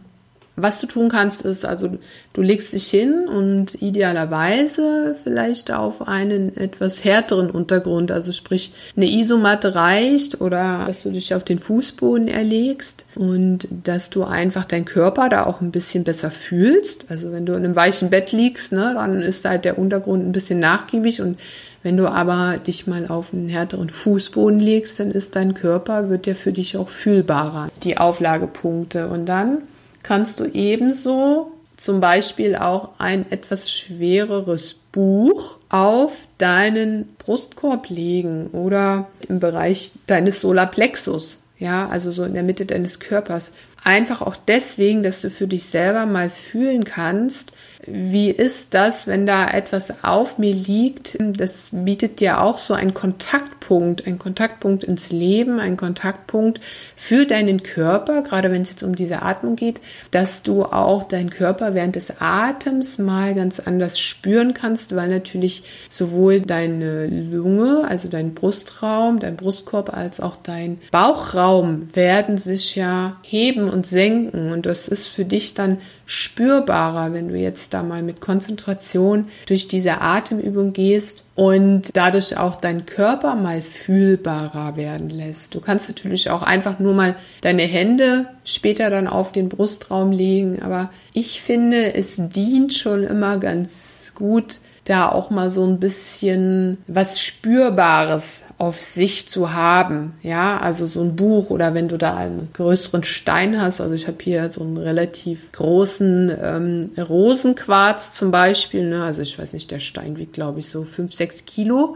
was 0.55 0.79
du 0.79 0.85
tun 0.85 1.09
kannst, 1.09 1.41
ist, 1.41 1.65
also 1.65 1.97
du 2.33 2.41
legst 2.41 2.73
dich 2.73 2.87
hin 2.87 3.27
und 3.27 3.81
idealerweise 3.81 5.15
vielleicht 5.23 5.71
auf 5.71 6.07
einen 6.07 6.55
etwas 6.55 7.03
härteren 7.03 7.49
Untergrund, 7.49 8.11
also 8.11 8.31
sprich 8.31 8.71
eine 8.95 9.09
Isomatte 9.09 9.73
reicht 9.73 10.41
oder 10.41 10.85
dass 10.85 11.01
du 11.03 11.11
dich 11.11 11.33
auf 11.33 11.43
den 11.43 11.57
Fußboden 11.57 12.27
erlegst 12.27 13.05
und 13.15 13.67
dass 13.83 14.11
du 14.11 14.23
einfach 14.23 14.65
deinen 14.65 14.85
Körper 14.85 15.27
da 15.29 15.45
auch 15.45 15.61
ein 15.61 15.71
bisschen 15.71 16.03
besser 16.03 16.29
fühlst. 16.29 17.05
Also 17.09 17.31
wenn 17.31 17.47
du 17.47 17.53
in 17.53 17.65
einem 17.65 17.75
weichen 17.75 18.11
Bett 18.11 18.31
liegst, 18.31 18.73
ne, 18.73 18.93
dann 18.95 19.21
ist 19.21 19.45
halt 19.45 19.65
der 19.65 19.79
Untergrund 19.79 20.23
ein 20.23 20.33
bisschen 20.33 20.59
nachgiebig 20.59 21.21
und 21.21 21.39
wenn 21.81 21.97
du 21.97 22.07
aber 22.07 22.59
dich 22.59 22.87
mal 22.87 23.07
auf 23.07 23.33
einen 23.33 23.49
härteren 23.49 23.89
Fußboden 23.89 24.59
legst, 24.59 25.01
dann 25.01 25.11
ist 25.11 25.35
dein 25.35 25.53
Körper, 25.53 26.09
wird 26.09 26.27
der 26.27 26.35
für 26.37 26.53
dich 26.53 26.77
auch 26.77 26.87
fühlbarer, 26.87 27.69
die 27.83 27.97
Auflagepunkte. 27.97 29.09
Und 29.09 29.25
dann 29.25 29.63
kannst 30.03 30.39
du 30.39 30.45
ebenso 30.45 31.51
zum 31.77 31.99
Beispiel 31.99 32.55
auch 32.55 32.89
ein 32.97 33.29
etwas 33.31 33.71
schwereres 33.71 34.75
Buch 34.91 35.57
auf 35.69 36.11
deinen 36.37 37.15
Brustkorb 37.17 37.89
legen 37.89 38.47
oder 38.51 39.07
im 39.27 39.39
Bereich 39.39 39.91
deines 40.07 40.39
Solarplexus, 40.41 41.39
ja, 41.57 41.89
also 41.89 42.11
so 42.11 42.23
in 42.23 42.33
der 42.33 42.43
Mitte 42.43 42.65
deines 42.65 42.99
Körpers. 42.99 43.53
Einfach 43.83 44.21
auch 44.21 44.37
deswegen, 44.47 45.03
dass 45.03 45.21
du 45.21 45.29
für 45.29 45.47
dich 45.47 45.65
selber 45.65 46.05
mal 46.05 46.29
fühlen 46.29 46.85
kannst, 46.85 47.51
wie 47.85 48.29
ist 48.29 48.73
das, 48.73 49.07
wenn 49.07 49.25
da 49.25 49.47
etwas 49.47 50.03
auf 50.03 50.37
mir 50.37 50.53
liegt? 50.53 51.17
Das 51.19 51.69
bietet 51.71 52.19
dir 52.19 52.41
auch 52.41 52.57
so 52.57 52.73
einen 52.73 52.93
Kontaktpunkt, 52.93 54.07
einen 54.07 54.19
Kontaktpunkt 54.19 54.83
ins 54.83 55.11
Leben, 55.11 55.59
einen 55.59 55.77
Kontaktpunkt 55.77 56.61
für 56.95 57.25
deinen 57.25 57.63
Körper, 57.63 58.21
gerade 58.21 58.51
wenn 58.51 58.61
es 58.61 58.69
jetzt 58.69 58.83
um 58.83 58.95
diese 58.95 59.21
Atmung 59.21 59.55
geht, 59.55 59.81
dass 60.11 60.43
du 60.43 60.63
auch 60.63 61.03
deinen 61.03 61.29
Körper 61.29 61.73
während 61.73 61.95
des 61.95 62.13
Atems 62.19 62.97
mal 62.97 63.35
ganz 63.35 63.59
anders 63.59 63.99
spüren 63.99 64.53
kannst, 64.53 64.95
weil 64.95 65.09
natürlich 65.09 65.63
sowohl 65.89 66.41
deine 66.41 67.07
Lunge, 67.07 67.85
also 67.87 68.07
dein 68.07 68.33
Brustraum, 68.33 69.19
dein 69.19 69.35
Brustkorb 69.35 69.93
als 69.93 70.19
auch 70.19 70.37
dein 70.37 70.79
Bauchraum 70.91 71.93
werden 71.93 72.37
sich 72.37 72.75
ja 72.75 73.17
heben 73.23 73.69
und 73.69 73.85
senken. 73.85 74.51
Und 74.51 74.65
das 74.65 74.87
ist 74.87 75.07
für 75.07 75.25
dich 75.25 75.53
dann 75.53 75.77
spürbarer, 76.05 77.13
wenn 77.13 77.29
du 77.29 77.35
jetzt 77.35 77.72
da 77.73 77.83
mal 77.83 78.03
mit 78.03 78.21
Konzentration 78.21 79.27
durch 79.47 79.67
diese 79.67 80.01
Atemübung 80.01 80.73
gehst 80.73 81.23
und 81.35 81.89
dadurch 81.93 82.37
auch 82.37 82.55
dein 82.55 82.85
Körper 82.85 83.35
mal 83.35 83.61
fühlbarer 83.61 84.75
werden 84.77 85.09
lässt. 85.09 85.55
Du 85.55 85.59
kannst 85.59 85.87
natürlich 85.87 86.29
auch 86.29 86.43
einfach 86.43 86.79
nur 86.79 86.93
mal 86.93 87.15
deine 87.41 87.63
Hände 87.63 88.27
später 88.45 88.89
dann 88.89 89.07
auf 89.07 89.31
den 89.31 89.49
Brustraum 89.49 90.11
legen, 90.11 90.61
aber 90.61 90.91
ich 91.13 91.41
finde, 91.41 91.95
es 91.95 92.17
dient 92.29 92.73
schon 92.73 93.03
immer 93.03 93.37
ganz 93.39 94.11
gut, 94.13 94.59
da 94.85 95.09
auch 95.09 95.29
mal 95.29 95.49
so 95.49 95.65
ein 95.65 95.79
bisschen 95.79 96.77
was 96.87 97.21
Spürbares 97.21 98.41
auf 98.57 98.81
sich 98.81 99.27
zu 99.27 99.51
haben. 99.53 100.13
Ja, 100.21 100.57
also 100.57 100.85
so 100.85 101.01
ein 101.01 101.15
Buch 101.15 101.49
oder 101.49 101.73
wenn 101.73 101.87
du 101.87 101.97
da 101.97 102.15
einen 102.15 102.49
größeren 102.53 103.03
Stein 103.03 103.61
hast. 103.61 103.81
Also 103.81 103.93
ich 103.93 104.07
habe 104.07 104.17
hier 104.21 104.51
so 104.51 104.61
einen 104.61 104.77
relativ 104.77 105.51
großen 105.51 106.37
ähm, 106.41 106.89
Rosenquarz 106.97 108.13
zum 108.13 108.31
Beispiel. 108.31 108.87
Ne? 108.87 109.03
Also 109.03 109.21
ich 109.21 109.37
weiß 109.37 109.53
nicht, 109.53 109.71
der 109.71 109.79
Stein 109.79 110.17
wiegt 110.17 110.33
glaube 110.33 110.59
ich 110.59 110.69
so 110.69 110.83
fünf, 110.83 111.13
sechs 111.13 111.45
Kilo. 111.45 111.95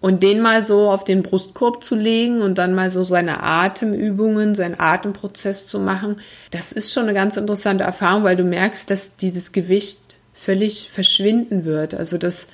Und 0.00 0.22
den 0.22 0.40
mal 0.40 0.62
so 0.62 0.90
auf 0.90 1.02
den 1.02 1.24
Brustkorb 1.24 1.82
zu 1.82 1.96
legen 1.96 2.40
und 2.40 2.56
dann 2.56 2.72
mal 2.72 2.92
so 2.92 3.02
seine 3.02 3.42
Atemübungen, 3.42 4.54
seinen 4.54 4.78
Atemprozess 4.78 5.66
zu 5.66 5.80
machen, 5.80 6.20
das 6.52 6.70
ist 6.70 6.92
schon 6.92 7.02
eine 7.04 7.14
ganz 7.14 7.36
interessante 7.36 7.82
Erfahrung, 7.82 8.22
weil 8.22 8.36
du 8.36 8.44
merkst, 8.44 8.88
dass 8.90 9.16
dieses 9.16 9.50
Gewicht 9.50 10.08
völlig 10.32 10.88
verschwinden 10.88 11.64
wird. 11.64 11.94
Also 11.94 12.16
das, 12.16 12.46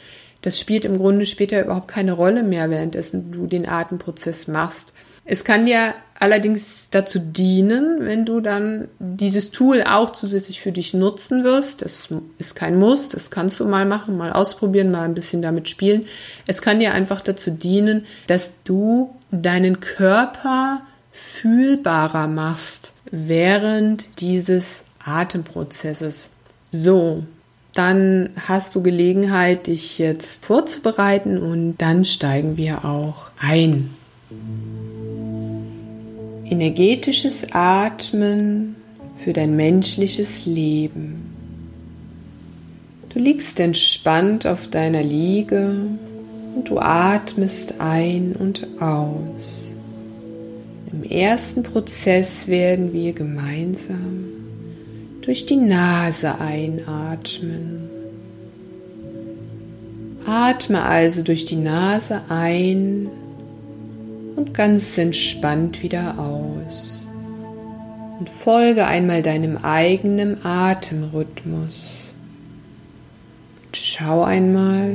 das 0.44 0.60
spielt 0.60 0.84
im 0.84 0.98
Grunde 0.98 1.24
später 1.24 1.64
überhaupt 1.64 1.88
keine 1.88 2.12
Rolle 2.12 2.42
mehr, 2.42 2.68
währenddessen 2.68 3.32
du 3.32 3.46
den 3.46 3.66
Atemprozess 3.66 4.46
machst. 4.46 4.92
Es 5.24 5.42
kann 5.42 5.64
dir 5.64 5.94
allerdings 6.20 6.88
dazu 6.90 7.18
dienen, 7.18 8.00
wenn 8.00 8.26
du 8.26 8.40
dann 8.40 8.88
dieses 8.98 9.52
Tool 9.52 9.82
auch 9.88 10.10
zusätzlich 10.10 10.60
für 10.60 10.70
dich 10.70 10.92
nutzen 10.92 11.44
wirst. 11.44 11.80
Das 11.80 12.08
ist 12.36 12.54
kein 12.54 12.78
Muss, 12.78 13.08
das 13.08 13.30
kannst 13.30 13.58
du 13.58 13.64
mal 13.64 13.86
machen, 13.86 14.18
mal 14.18 14.34
ausprobieren, 14.34 14.90
mal 14.90 15.04
ein 15.04 15.14
bisschen 15.14 15.40
damit 15.40 15.70
spielen. 15.70 16.04
Es 16.46 16.60
kann 16.60 16.78
dir 16.78 16.92
einfach 16.92 17.22
dazu 17.22 17.50
dienen, 17.50 18.04
dass 18.26 18.62
du 18.64 19.16
deinen 19.30 19.80
Körper 19.80 20.82
fühlbarer 21.10 22.26
machst 22.26 22.92
während 23.10 24.20
dieses 24.20 24.84
Atemprozesses. 25.02 26.32
So, 26.70 27.24
dann 27.74 28.30
hast 28.36 28.74
du 28.74 28.82
Gelegenheit, 28.82 29.66
dich 29.66 29.98
jetzt 29.98 30.44
vorzubereiten 30.44 31.38
und 31.38 31.78
dann 31.78 32.04
steigen 32.04 32.56
wir 32.56 32.84
auch 32.84 33.30
ein. 33.40 33.90
Energetisches 36.44 37.48
Atmen 37.52 38.76
für 39.16 39.32
dein 39.32 39.56
menschliches 39.56 40.46
Leben. 40.46 41.34
Du 43.08 43.18
liegst 43.18 43.60
entspannt 43.60 44.46
auf 44.46 44.68
deiner 44.68 45.02
Liege 45.02 45.74
und 46.54 46.68
du 46.68 46.78
atmest 46.78 47.80
ein 47.80 48.34
und 48.38 48.66
aus. 48.80 49.62
Im 50.92 51.02
ersten 51.02 51.62
Prozess 51.62 52.46
werden 52.46 52.92
wir 52.92 53.12
gemeinsam 53.12 54.33
durch 55.24 55.46
die 55.46 55.56
Nase 55.56 56.38
einatmen. 56.38 57.88
Atme 60.26 60.82
also 60.82 61.22
durch 61.22 61.46
die 61.46 61.56
Nase 61.56 62.20
ein 62.28 63.08
und 64.36 64.52
ganz 64.52 64.98
entspannt 64.98 65.82
wieder 65.82 66.18
aus. 66.18 67.00
Und 68.18 68.28
folge 68.28 68.86
einmal 68.86 69.22
deinem 69.22 69.56
eigenen 69.56 70.44
Atemrhythmus. 70.44 72.00
schau 73.72 74.22
einmal, 74.22 74.94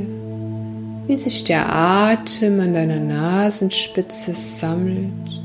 wie 1.06 1.16
sich 1.16 1.42
der 1.42 1.74
Atem 1.74 2.60
an 2.60 2.74
deiner 2.74 3.00
Nasenspitze 3.00 4.34
sammelt 4.36 5.42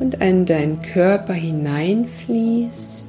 und 0.00 0.16
in 0.16 0.44
deinen 0.44 0.82
Körper 0.82 1.34
hineinfließt 1.34 2.99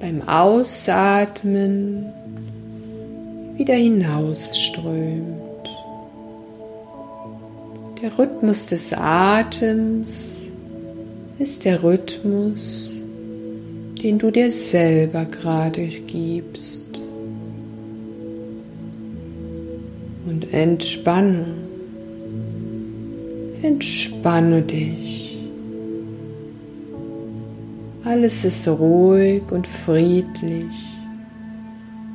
beim 0.00 0.26
Ausatmen 0.28 2.06
wieder 3.56 3.74
hinausströmt. 3.74 5.38
Der 8.00 8.16
Rhythmus 8.16 8.66
des 8.66 8.92
Atems 8.92 10.36
ist 11.38 11.64
der 11.64 11.82
Rhythmus, 11.82 12.90
den 14.02 14.18
du 14.18 14.30
dir 14.30 14.52
selber 14.52 15.24
gerade 15.24 15.86
gibst. 15.86 16.84
Und 20.26 20.52
entspanne, 20.52 21.46
entspanne 23.62 24.62
dich. 24.62 25.27
Alles 28.08 28.42
ist 28.42 28.66
ruhig 28.66 29.42
und 29.52 29.66
friedlich. 29.66 30.64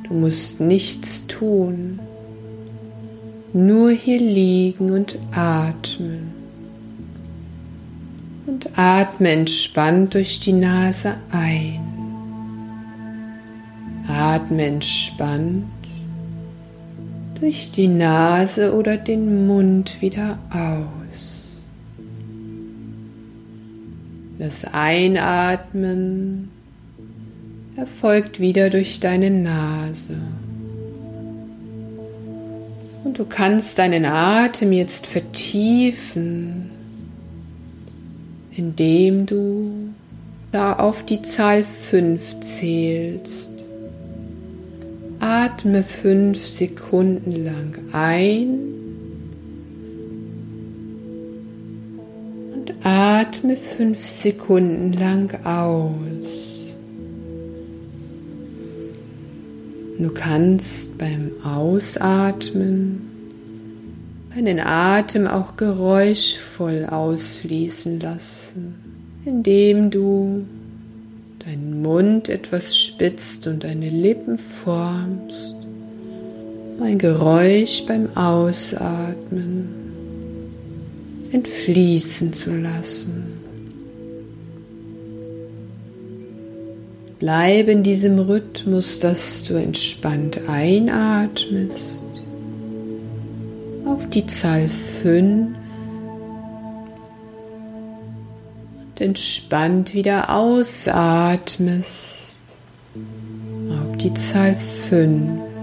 Du 0.02 0.14
musst 0.14 0.58
nichts 0.58 1.28
tun, 1.28 2.00
nur 3.52 3.92
hier 3.92 4.18
liegen 4.18 4.90
und 4.90 5.16
atmen. 5.30 6.32
Und 8.44 8.76
atme 8.76 9.30
entspannt 9.30 10.14
durch 10.14 10.40
die 10.40 10.54
Nase 10.54 11.14
ein. 11.30 11.78
Atme 14.08 14.64
entspannt 14.64 15.62
durch 17.38 17.70
die 17.70 17.86
Nase 17.86 18.74
oder 18.74 18.96
den 18.96 19.46
Mund 19.46 20.02
wieder 20.02 20.40
aus. 20.50 20.93
Das 24.38 24.64
Einatmen 24.64 26.50
erfolgt 27.76 28.40
wieder 28.40 28.68
durch 28.68 28.98
deine 28.98 29.30
Nase. 29.30 30.16
Und 33.04 33.18
du 33.18 33.24
kannst 33.26 33.78
deinen 33.78 34.04
Atem 34.04 34.72
jetzt 34.72 35.06
vertiefen, 35.06 36.70
indem 38.50 39.26
du 39.26 39.90
da 40.50 40.74
auf 40.74 41.04
die 41.04 41.22
Zahl 41.22 41.64
5 41.64 42.40
zählst. 42.40 43.50
Atme 45.20 45.84
5 45.84 46.44
Sekunden 46.44 47.44
lang 47.44 47.78
ein 47.92 48.74
Atme 52.86 53.56
fünf 53.56 54.06
Sekunden 54.06 54.92
lang 54.92 55.34
aus. 55.42 56.04
Du 59.98 60.10
kannst 60.12 60.98
beim 60.98 61.30
Ausatmen 61.42 63.00
deinen 64.34 64.60
Atem 64.60 65.26
auch 65.26 65.56
geräuschvoll 65.56 66.84
ausfließen 66.84 68.00
lassen, 68.00 68.74
indem 69.24 69.90
du 69.90 70.44
deinen 71.38 71.80
Mund 71.80 72.28
etwas 72.28 72.76
spitzt 72.76 73.46
und 73.46 73.64
deine 73.64 73.88
Lippen 73.88 74.36
formst. 74.36 75.54
Ein 76.82 76.98
Geräusch 76.98 77.86
beim 77.86 78.14
Ausatmen 78.14 79.83
entfließen 81.34 82.32
zu 82.32 82.56
lassen. 82.56 83.24
Bleibe 87.18 87.72
in 87.72 87.82
diesem 87.82 88.20
Rhythmus, 88.20 89.00
dass 89.00 89.42
du 89.42 89.54
entspannt 89.54 90.42
einatmest 90.46 92.06
auf 93.84 94.08
die 94.10 94.24
Zahl 94.26 94.68
5 95.02 95.56
und 98.78 99.00
entspannt 99.00 99.92
wieder 99.92 100.36
ausatmest 100.36 102.40
auf 103.70 103.98
die 103.98 104.14
Zahl 104.14 104.56
5. 104.88 105.53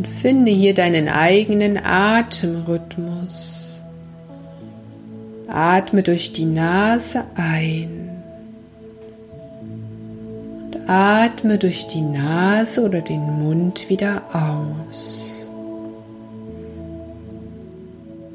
Und 0.00 0.08
finde 0.08 0.50
hier 0.50 0.72
deinen 0.72 1.08
eigenen 1.08 1.76
Atemrhythmus. 1.76 3.82
Atme 5.46 6.02
durch 6.02 6.32
die 6.32 6.46
Nase 6.46 7.24
ein 7.34 8.08
und 10.64 10.88
atme 10.88 11.58
durch 11.58 11.86
die 11.86 12.00
Nase 12.00 12.82
oder 12.82 13.02
den 13.02 13.20
Mund 13.20 13.90
wieder 13.90 14.22
aus. 14.32 15.44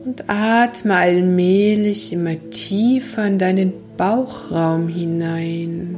Und 0.06 0.30
atme 0.30 0.96
allmählich 0.96 2.14
immer 2.14 2.36
tiefer 2.52 3.26
in 3.26 3.40
deinen 3.40 3.74
Bauchraum 3.98 4.88
hinein. 4.88 5.96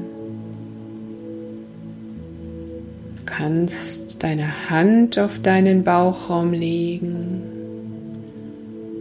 Du 3.18 3.24
kannst 3.26 4.07
deine 4.20 4.70
Hand 4.70 5.20
auf 5.20 5.42
deinen 5.42 5.84
Bauchraum 5.84 6.54
legen 6.54 7.42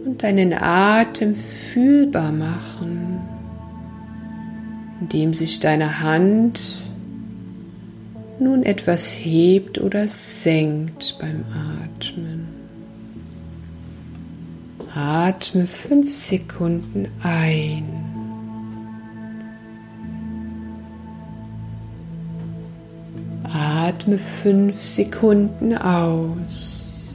und 0.05 0.23
deinen 0.23 0.53
Atem 0.53 1.35
fühlbar 1.35 2.31
machen, 2.31 3.19
indem 5.01 5.33
sich 5.33 5.59
deine 5.59 6.01
Hand 6.01 6.59
nun 8.39 8.63
etwas 8.63 9.09
hebt 9.09 9.79
oder 9.79 10.07
senkt 10.07 11.17
beim 11.19 11.43
Atmen. 11.51 12.47
Atme 14.93 15.67
fünf 15.67 16.11
Sekunden 16.11 17.07
ein. 17.21 18.06
Atme 23.87 24.17
fünf 24.17 24.83
Sekunden 24.83 25.73
aus. 25.77 27.05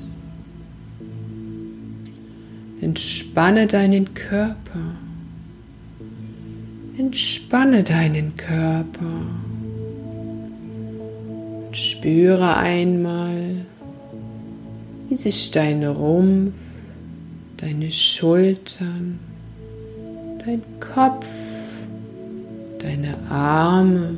Entspanne 2.81 3.67
deinen 3.67 4.15
Körper. 4.15 4.97
Entspanne 6.97 7.83
deinen 7.83 8.35
Körper. 8.37 9.27
Spüre 11.73 12.57
einmal, 12.57 13.67
wie 15.11 15.17
sich 15.17 15.51
dein 15.51 15.85
Rumpf 15.85 16.55
deine 17.59 17.91
Schultern, 17.91 19.19
dein 20.45 20.63
Kopf, 20.81 21.27
deine 22.79 23.19
Arme 23.29 24.17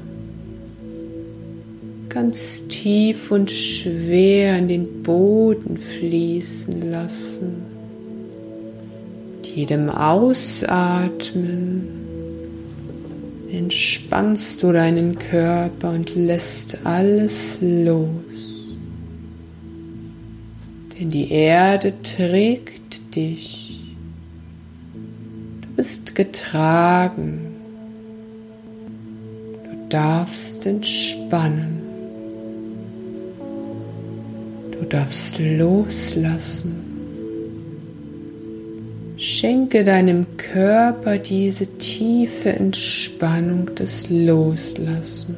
ganz 2.15 2.67
tief 2.69 3.33
und 3.33 3.51
schwer 3.51 4.57
in 4.59 4.69
den 4.69 5.03
Boden 5.03 5.77
fließen 5.79 6.89
lassen. 6.93 7.65
Mit 9.39 9.49
jedem 9.49 9.89
Ausatmen 9.91 11.89
entspannst 13.51 14.63
du 14.63 14.71
deinen 14.71 15.19
Körper 15.19 15.91
und 15.91 16.15
lässt 16.15 16.79
alles 16.87 17.59
los. 17.61 18.71
Denn 20.97 21.11
die 21.11 21.33
Erde 21.33 21.95
trägt 22.05 23.17
dich. 23.17 23.83
Du 25.63 25.69
bist 25.75 26.15
getragen. 26.15 27.41
Du 29.65 29.89
darfst 29.89 30.65
entspannen. 30.65 31.74
Darfst 34.95 35.41
loslassen. 35.41 36.73
Schenke 39.17 39.83
deinem 39.83 40.37
Körper 40.37 41.19
diese 41.19 41.67
tiefe 41.79 42.51
Entspannung 42.51 43.75
des 43.75 44.09
Loslassens 44.09 45.37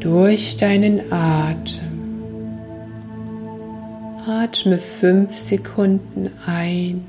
durch 0.00 0.56
deinen 0.56 1.12
Atem. 1.12 2.56
Atme 4.26 4.78
fünf 4.78 5.36
Sekunden 5.36 6.30
ein. 6.46 7.04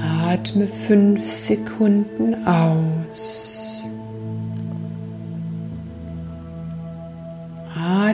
Atme 0.00 0.66
fünf 0.66 1.24
Sekunden 1.30 2.34
aus. 2.44 3.45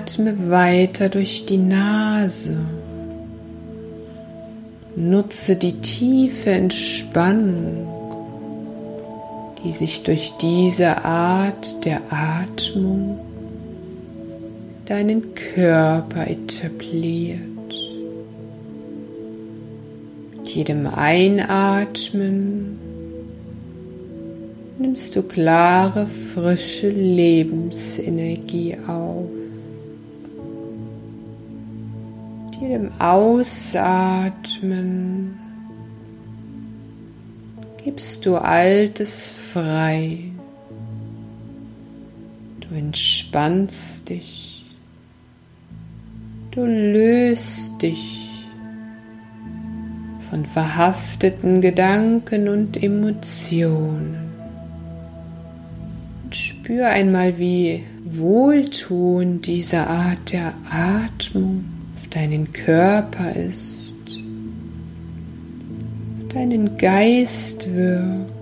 Atme 0.03 0.51
weiter 0.51 1.09
durch 1.09 1.47
die 1.47 1.59
Nase. 1.59 2.57
Nutze 4.97 5.55
die 5.55 5.75
tiefe 5.75 6.51
Entspannung, 6.51 7.87
die 9.63 9.71
sich 9.71 10.03
durch 10.03 10.33
diese 10.41 11.05
Art 11.05 11.85
der 11.85 12.01
Atmung 12.11 13.21
deinen 14.87 15.37
Körper 15.37 16.27
etabliert. 16.27 17.39
Mit 20.37 20.49
jedem 20.49 20.89
Einatmen 20.89 22.77
nimmst 24.79 25.15
du 25.15 25.23
klare, 25.23 26.09
frische 26.09 26.89
Lebensenergie 26.89 28.77
auf. 28.89 29.52
Jedem 32.63 32.93
Ausatmen 33.01 34.55
gibst 37.83 38.25
du 38.25 38.37
Altes 38.37 39.27
frei. 39.27 40.31
Du 42.61 42.73
entspannst 42.77 44.09
dich. 44.09 44.65
Du 46.53 46.65
löst 46.65 47.83
dich 47.83 48.21
von 50.31 50.47
verhafteten 50.47 51.61
Gedanken 51.61 52.49
und 52.49 52.81
Emotionen. 52.81 54.31
Und 56.23 56.37
spür 56.37 56.87
einmal, 56.91 57.41
wie 57.41 57.83
wohltuend 58.05 59.49
diese 59.49 59.89
Art 59.89 60.33
der 60.33 60.55
Atmung 60.71 61.82
deinen 62.15 62.53
Körper 62.53 63.35
ist, 63.35 63.97
deinen 66.33 66.77
Geist 66.77 67.73
wirkt. 67.75 68.33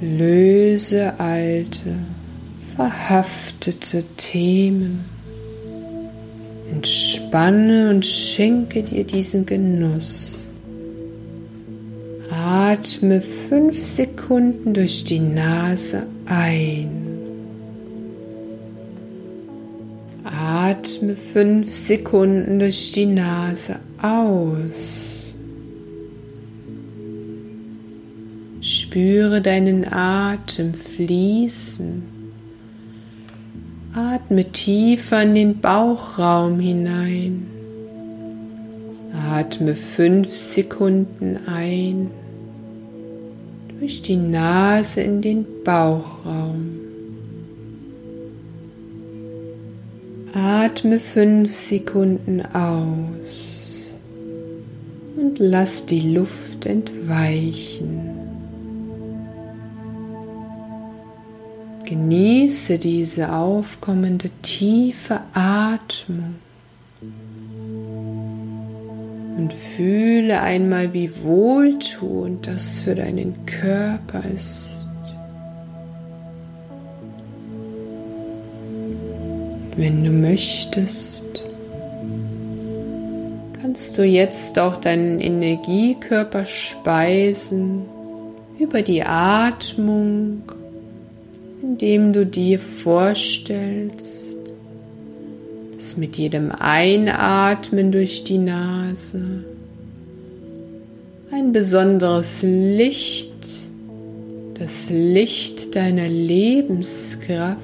Löse 0.00 1.12
alte, 1.18 1.94
verhaftete 2.74 4.02
Themen 4.16 5.04
Entspanne 6.72 7.90
und 7.90 8.06
schenke 8.06 8.82
dir 8.82 9.04
diesen 9.04 9.44
Genuss. 9.44 10.38
Atme 12.30 13.20
fünf 13.20 13.78
Sekunden 13.86 14.72
durch 14.72 15.04
die 15.04 15.20
Nase 15.20 16.06
ein. 16.24 17.01
Atme 20.64 21.16
fünf 21.16 21.76
Sekunden 21.76 22.60
durch 22.60 22.92
die 22.92 23.06
Nase 23.06 23.80
aus. 24.00 24.70
Spüre 28.60 29.42
deinen 29.42 29.92
Atem 29.92 30.72
fließen. 30.74 32.04
Atme 33.92 34.44
tiefer 34.52 35.24
in 35.24 35.34
den 35.34 35.58
Bauchraum 35.58 36.60
hinein. 36.60 37.48
Atme 39.12 39.74
fünf 39.74 40.32
Sekunden 40.32 41.38
ein 41.44 42.08
durch 43.80 44.00
die 44.00 44.16
Nase 44.16 45.00
in 45.00 45.22
den 45.22 45.44
Bauchraum. 45.64 46.81
Atme 50.34 50.98
fünf 50.98 51.52
Sekunden 51.52 52.40
aus 52.40 53.92
und 55.16 55.38
lass 55.38 55.84
die 55.84 56.14
Luft 56.14 56.64
entweichen. 56.64 58.10
Genieße 61.84 62.78
diese 62.78 63.32
aufkommende 63.32 64.30
tiefe 64.40 65.20
Atmung 65.34 66.36
und 69.36 69.52
fühle 69.52 70.40
einmal, 70.40 70.94
wie 70.94 71.10
wohltuend 71.22 72.46
das 72.46 72.78
für 72.78 72.94
deinen 72.94 73.44
Körper 73.44 74.22
ist. 74.34 74.71
Wenn 79.76 80.04
du 80.04 80.10
möchtest, 80.10 81.24
kannst 83.60 83.96
du 83.98 84.04
jetzt 84.04 84.58
auch 84.58 84.76
deinen 84.76 85.20
Energiekörper 85.20 86.44
speisen 86.44 87.86
über 88.58 88.82
die 88.82 89.02
Atmung 89.02 90.42
indem 91.62 92.12
du 92.12 92.26
dir 92.26 92.58
vorstellst, 92.58 94.36
Dass 95.74 95.96
mit 95.96 96.16
jedem 96.16 96.52
Einatmen 96.52 97.90
durch 97.92 98.24
die 98.24 98.38
Nase 98.38 99.44
ein 101.30 101.52
besonderes 101.52 102.42
Licht, 102.42 103.32
das 104.58 104.90
Licht 104.90 105.74
deiner 105.74 106.08
Lebenskraft 106.08 107.58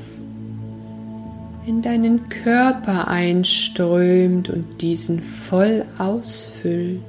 in 1.69 1.83
deinen 1.83 2.31
Körper 2.31 3.09
einströmt 3.09 4.49
und 4.49 4.81
diesen 4.81 5.21
voll 5.21 5.85
ausfüllt. 5.99 7.03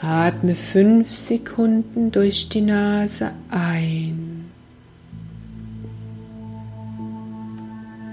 Atme 0.00 0.56
fünf 0.56 1.16
Sekunden 1.16 2.10
durch 2.10 2.48
die 2.48 2.62
Nase 2.62 3.30
ein. 3.48 4.46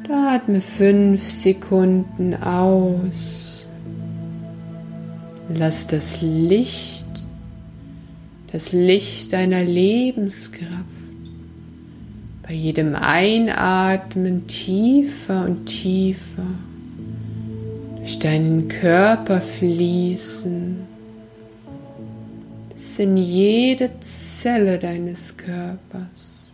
Atme 0.07 0.61
fünf 0.61 1.27
Sekunden 1.27 2.35
aus. 2.35 3.67
Lass 5.47 5.87
das 5.87 6.21
Licht, 6.21 7.07
das 8.51 8.73
Licht 8.73 9.33
deiner 9.33 9.63
Lebenskraft 9.63 10.98
bei 12.49 12.55
jedem 12.55 12.95
Einatmen 12.95 14.47
tiefer 14.47 15.45
und 15.45 15.67
tiefer 15.67 16.47
durch 17.97 18.17
deinen 18.17 18.67
Körper 18.67 19.39
fließen, 19.39 20.77
bis 22.73 22.97
in 22.97 23.17
jede 23.17 23.91
Zelle 23.99 24.79
deines 24.79 25.37
Körpers. 25.37 26.47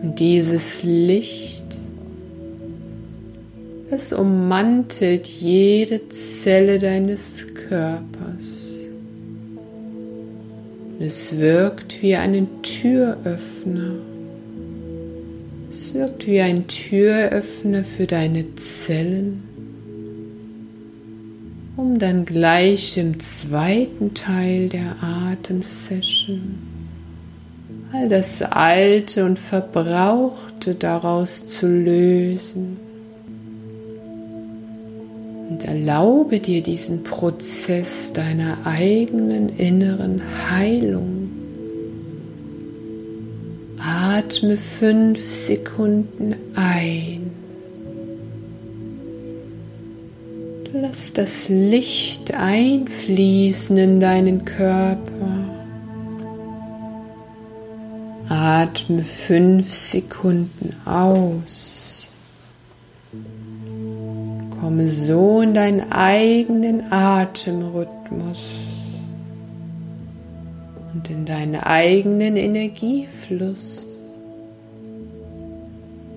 Und 0.00 0.18
dieses 0.18 0.82
Licht, 0.82 1.66
es 3.90 4.14
ummantelt 4.14 5.26
jede 5.26 6.08
Zelle 6.08 6.78
deines 6.78 7.46
Körpers. 7.68 8.09
Es 11.02 11.38
wirkt 11.38 12.02
wie 12.02 12.14
ein 12.14 12.46
Türöffner. 12.62 13.92
Es 15.70 15.94
wirkt 15.94 16.26
wie 16.26 16.40
ein 16.40 16.66
Türöffner 16.66 17.84
für 17.84 18.06
deine 18.06 18.54
Zellen, 18.56 19.42
um 21.78 21.98
dann 21.98 22.26
gleich 22.26 22.98
im 22.98 23.18
zweiten 23.18 24.12
Teil 24.12 24.68
der 24.68 25.02
Atemsession 25.02 26.58
all 27.92 28.10
das 28.10 28.42
Alte 28.42 29.24
und 29.24 29.38
Verbrauchte 29.38 30.74
daraus 30.74 31.48
zu 31.48 31.66
lösen 31.66 32.76
und 35.50 35.64
erlaube 35.64 36.38
dir 36.38 36.62
diesen 36.62 37.02
Prozess 37.02 38.12
deiner 38.12 38.58
eigenen 38.64 39.48
inneren 39.58 40.22
Heilung. 40.48 41.28
Atme 43.78 44.56
fünf 44.56 45.28
Sekunden 45.34 46.36
ein. 46.54 47.32
Lass 50.72 51.12
das 51.12 51.48
Licht 51.48 52.32
einfließen 52.32 53.76
in 53.76 53.98
deinen 53.98 54.44
Körper. 54.44 55.00
Atme 58.28 59.02
fünf 59.02 59.74
Sekunden 59.74 60.76
aus. 60.84 61.79
Komme 64.70 64.86
so 64.86 65.40
in 65.40 65.52
deinen 65.52 65.90
eigenen 65.90 66.92
Atemrhythmus 66.92 68.68
und 70.94 71.10
in 71.10 71.26
deinen 71.26 71.56
eigenen 71.56 72.36
Energiefluss. 72.36 73.84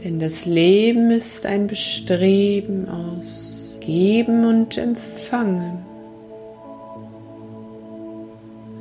Denn 0.04 0.20
das 0.20 0.46
Leben 0.46 1.10
ist 1.10 1.48
ein 1.48 1.66
Bestreben 1.66 2.88
aus 2.88 3.50
Geben 3.80 4.46
und 4.46 4.78
Empfangen. 4.78 5.80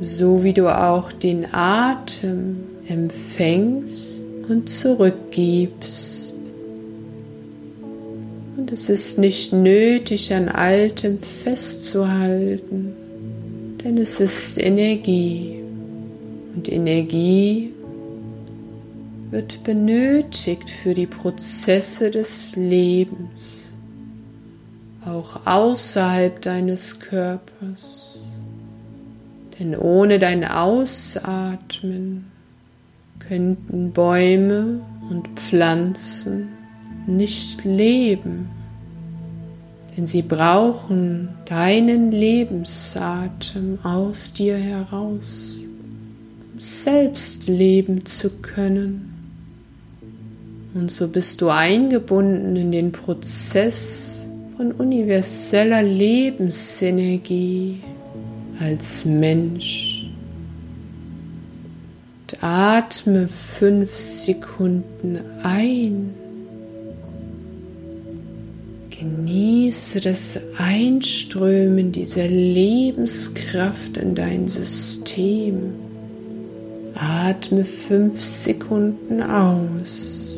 So 0.02 0.44
wie 0.44 0.52
du 0.52 0.68
auch 0.68 1.10
den 1.10 1.46
Atem 1.50 2.58
empfängst 2.86 4.20
und 4.50 4.68
zurückgibst. 4.68 6.21
Es 8.72 8.88
ist 8.88 9.18
nicht 9.18 9.52
nötig, 9.52 10.32
an 10.32 10.48
Altem 10.48 11.18
festzuhalten, 11.18 12.94
denn 13.84 13.98
es 13.98 14.18
ist 14.18 14.56
Energie. 14.56 15.62
Und 16.54 16.72
Energie 16.72 17.74
wird 19.30 19.62
benötigt 19.62 20.70
für 20.70 20.94
die 20.94 21.06
Prozesse 21.06 22.10
des 22.10 22.56
Lebens, 22.56 23.74
auch 25.04 25.44
außerhalb 25.44 26.40
deines 26.40 26.98
Körpers. 26.98 28.18
Denn 29.58 29.76
ohne 29.76 30.18
dein 30.18 30.46
Ausatmen 30.46 32.24
könnten 33.18 33.92
Bäume 33.92 34.80
und 35.10 35.28
Pflanzen 35.38 36.48
nicht 37.06 37.66
leben, 37.66 38.48
denn 39.96 40.06
sie 40.06 40.22
brauchen 40.22 41.28
deinen 41.44 42.10
Lebensatem 42.10 43.78
aus 43.82 44.32
dir 44.32 44.56
heraus, 44.56 45.56
um 46.52 46.60
selbst 46.60 47.46
leben 47.46 48.06
zu 48.06 48.30
können. 48.40 49.08
Und 50.74 50.90
so 50.90 51.08
bist 51.08 51.42
du 51.42 51.50
eingebunden 51.50 52.56
in 52.56 52.72
den 52.72 52.92
Prozess 52.92 54.24
von 54.56 54.72
universeller 54.72 55.82
Lebensenergie 55.82 57.82
als 58.58 59.04
Mensch. 59.04 60.10
Und 62.22 62.42
atme 62.42 63.28
fünf 63.28 63.94
Sekunden 63.94 65.18
ein 65.42 66.14
Genieße 69.02 70.00
das 70.00 70.38
Einströmen 70.58 71.90
dieser 71.90 72.28
Lebenskraft 72.28 73.96
in 73.96 74.14
dein 74.14 74.46
System. 74.46 75.72
Atme 76.94 77.64
fünf 77.64 78.24
Sekunden 78.24 79.20
aus. 79.20 80.36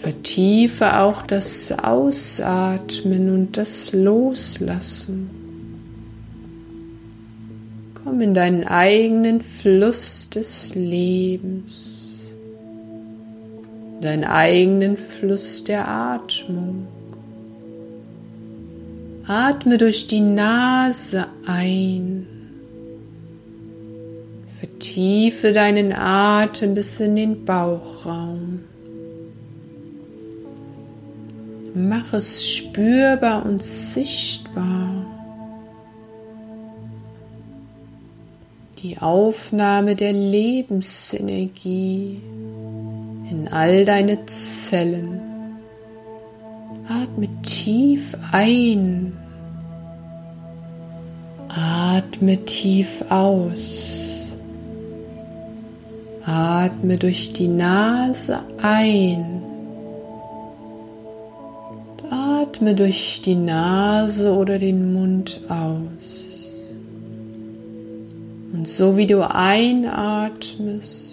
Vertiefe 0.00 0.98
auch 0.98 1.22
das 1.22 1.70
Ausatmen 1.70 3.32
und 3.32 3.56
das 3.56 3.92
Loslassen. 3.92 5.30
Komm 8.02 8.20
in 8.22 8.34
deinen 8.34 8.64
eigenen 8.64 9.40
Fluss 9.40 10.28
des 10.30 10.74
Lebens 10.74 11.89
deinen 14.00 14.24
eigenen 14.24 14.96
Fluss 14.96 15.62
der 15.64 15.86
Atmung. 15.88 16.86
Atme 19.26 19.76
durch 19.78 20.06
die 20.06 20.20
Nase 20.20 21.26
ein. 21.46 22.26
Vertiefe 24.58 25.52
deinen 25.52 25.92
Atem 25.92 26.74
bis 26.74 27.00
in 27.00 27.16
den 27.16 27.44
Bauchraum. 27.44 28.60
Mach 31.74 32.12
es 32.12 32.48
spürbar 32.48 33.44
und 33.46 33.62
sichtbar. 33.62 35.06
Die 38.82 38.98
Aufnahme 38.98 39.94
der 39.94 40.12
Lebensenergie 40.12 42.20
in 43.30 43.48
all 43.48 43.84
deine 43.84 44.26
Zellen. 44.26 45.20
Atme 46.88 47.28
tief 47.42 48.16
ein. 48.32 49.12
Atme 51.48 52.44
tief 52.44 53.04
aus. 53.08 53.96
Atme 56.24 56.98
durch 56.98 57.32
die 57.32 57.48
Nase 57.48 58.40
ein. 58.60 59.42
Atme 62.10 62.74
durch 62.74 63.22
die 63.24 63.36
Nase 63.36 64.34
oder 64.34 64.58
den 64.58 64.92
Mund 64.92 65.40
aus. 65.48 66.26
Und 68.52 68.66
so 68.66 68.96
wie 68.96 69.06
du 69.06 69.22
einatmest, 69.28 71.09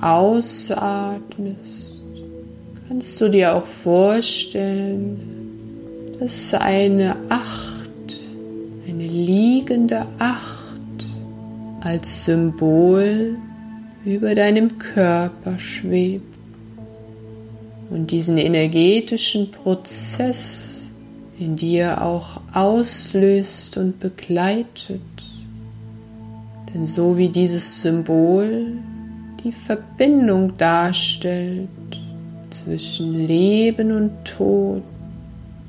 ausatmest, 0.00 2.02
kannst 2.88 3.20
du 3.20 3.28
dir 3.28 3.54
auch 3.54 3.64
vorstellen, 3.64 5.18
dass 6.18 6.54
eine 6.54 7.16
Acht, 7.28 7.88
eine 8.86 9.06
liegende 9.06 10.06
Acht 10.18 10.80
als 11.80 12.24
Symbol 12.24 13.36
über 14.04 14.34
deinem 14.34 14.78
Körper 14.78 15.58
schwebt 15.58 16.24
und 17.90 18.10
diesen 18.10 18.38
energetischen 18.38 19.50
Prozess 19.50 20.82
in 21.38 21.56
dir 21.56 22.02
auch 22.02 22.40
auslöst 22.52 23.76
und 23.78 23.98
begleitet. 23.98 25.00
Denn 26.72 26.86
so 26.86 27.16
wie 27.16 27.30
dieses 27.30 27.82
Symbol 27.82 28.74
die 29.42 29.52
Verbindung 29.52 30.56
darstellt 30.56 31.68
zwischen 32.50 33.26
Leben 33.26 33.92
und 33.92 34.24
Tod, 34.24 34.82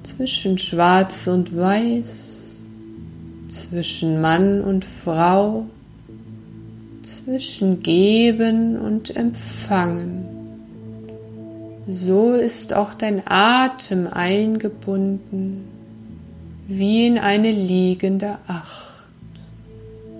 zwischen 0.04 0.58
Schwarz 0.58 1.28
und 1.28 1.56
Weiß, 1.56 2.28
zwischen 3.48 4.20
Mann 4.22 4.62
und 4.62 4.84
Frau, 4.84 5.66
zwischen 7.04 7.82
Geben 7.82 8.78
und 8.78 9.16
Empfangen. 9.16 10.26
So 11.88 12.34
ist 12.34 12.74
auch 12.74 12.94
dein 12.94 13.22
Atem 13.26 14.08
eingebunden 14.08 15.66
wie 16.68 17.08
in 17.08 17.18
eine 17.18 17.52
liegende 17.52 18.38
Acht. 18.48 18.92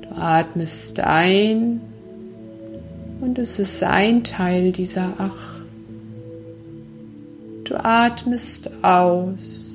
Du 0.02 0.16
atmest 0.16 1.00
ein 1.00 1.82
und 3.22 3.38
es 3.38 3.60
ist 3.60 3.84
ein 3.84 4.24
Teil 4.24 4.72
dieser 4.72 5.14
Acht. 5.20 5.62
Du 7.64 7.76
atmest 7.76 8.84
aus 8.84 9.70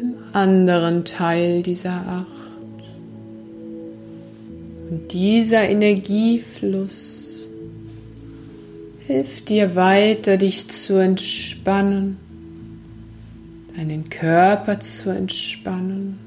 im 0.00 0.14
anderen 0.32 1.04
Teil 1.04 1.62
dieser 1.62 2.06
Acht. 2.06 2.26
Und 4.90 5.12
dieser 5.12 5.68
Energiefluss 5.68 7.28
hilft 9.06 9.48
dir 9.48 9.74
weiter, 9.74 10.36
dich 10.36 10.68
zu 10.68 10.96
entspannen, 10.96 12.16
deinen 13.76 14.08
Körper 14.08 14.80
zu 14.80 15.10
entspannen 15.10 16.21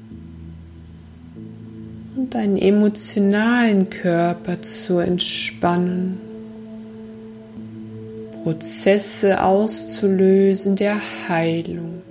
und 2.16 2.34
deinen 2.34 2.56
emotionalen 2.56 3.90
Körper 3.90 4.62
zu 4.62 4.98
entspannen. 4.98 6.18
Prozesse 8.42 9.42
auszulösen 9.42 10.76
der 10.76 10.98
Heilung. 11.28 12.02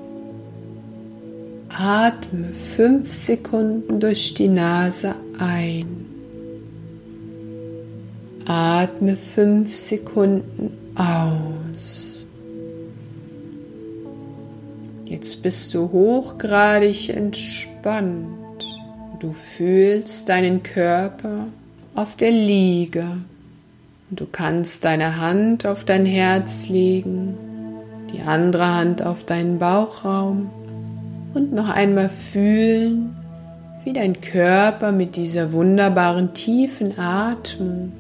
Atme 1.70 2.48
fünf 2.76 3.14
Sekunden 3.14 4.00
durch 4.00 4.34
die 4.34 4.48
Nase 4.48 5.16
ein. 5.40 6.06
Atme 8.46 9.16
fünf 9.16 9.76
Sekunden 9.76 10.72
aus. 10.96 12.26
Jetzt 15.06 15.42
bist 15.42 15.74
du 15.74 15.92
hochgradig 15.92 17.10
entspannt. 17.10 18.45
Du 19.20 19.32
fühlst 19.32 20.28
deinen 20.28 20.62
Körper 20.64 21.48
auf 21.96 22.16
der 22.18 22.32
Liege. 22.32 23.18
Du 24.10 24.26
kannst 24.30 24.84
deine 24.84 25.18
Hand 25.18 25.66
auf 25.66 25.86
dein 25.86 26.06
Herz 26.06 26.68
legen, 26.68 27.38
die 28.12 28.22
andere 28.22 28.68
Hand 28.68 29.02
auf 29.02 29.24
deinen 29.24 29.58
Bauchraum 29.58 30.50
und 31.34 31.54
noch 31.54 31.70
einmal 31.70 32.10
fühlen, 32.10 33.16
wie 33.84 33.94
dein 33.94 34.20
Körper 34.20 34.92
mit 34.92 35.16
dieser 35.16 35.54
wunderbaren 35.54 36.34
tiefen 36.34 36.98
Atmung 37.00 37.94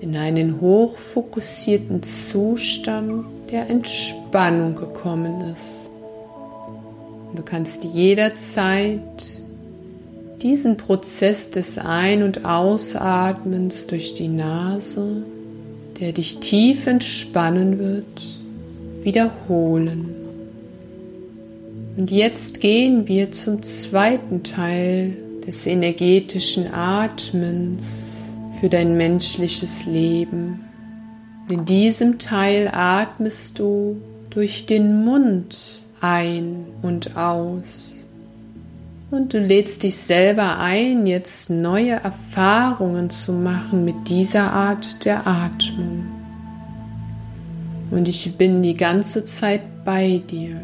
in 0.00 0.16
einen 0.16 0.60
hochfokussierten 0.60 2.02
Zustand 2.02 3.24
der 3.50 3.70
Entspannung 3.70 4.74
gekommen 4.74 5.52
ist. 5.52 5.90
Du 7.34 7.42
kannst 7.42 7.84
jederzeit 7.84 9.41
diesen 10.42 10.76
Prozess 10.76 11.50
des 11.50 11.78
Ein- 11.78 12.22
und 12.22 12.44
Ausatmens 12.44 13.86
durch 13.86 14.14
die 14.14 14.28
Nase, 14.28 15.22
der 16.00 16.12
dich 16.12 16.38
tief 16.38 16.86
entspannen 16.86 17.78
wird, 17.78 18.22
wiederholen. 19.02 20.16
Und 21.96 22.10
jetzt 22.10 22.60
gehen 22.60 23.06
wir 23.06 23.30
zum 23.30 23.62
zweiten 23.62 24.42
Teil 24.42 25.16
des 25.46 25.66
energetischen 25.66 26.72
Atmens 26.72 28.06
für 28.60 28.68
dein 28.68 28.96
menschliches 28.96 29.86
Leben. 29.86 30.60
In 31.48 31.64
diesem 31.64 32.18
Teil 32.18 32.68
atmest 32.72 33.58
du 33.58 33.96
durch 34.30 34.66
den 34.66 35.04
Mund 35.04 35.84
ein 36.00 36.64
und 36.80 37.16
aus. 37.16 37.91
Und 39.12 39.34
du 39.34 39.38
lädst 39.38 39.82
dich 39.82 39.98
selber 39.98 40.58
ein, 40.58 41.06
jetzt 41.06 41.50
neue 41.50 41.90
Erfahrungen 41.90 43.10
zu 43.10 43.34
machen 43.34 43.84
mit 43.84 44.08
dieser 44.08 44.50
Art 44.54 45.04
der 45.04 45.26
Atmung. 45.26 46.06
Und 47.90 48.08
ich 48.08 48.38
bin 48.38 48.62
die 48.62 48.74
ganze 48.74 49.26
Zeit 49.26 49.60
bei 49.84 50.22
dir. 50.30 50.62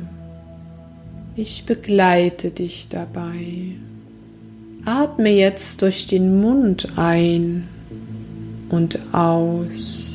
Ich 1.37 1.67
begleite 1.67 2.51
dich 2.51 2.89
dabei. 2.89 3.77
Atme 4.87 5.29
jetzt 5.29 5.83
durch 5.83 6.07
den 6.07 6.41
Mund 6.41 6.89
ein 6.97 7.69
und 8.71 8.99
aus. 9.13 10.07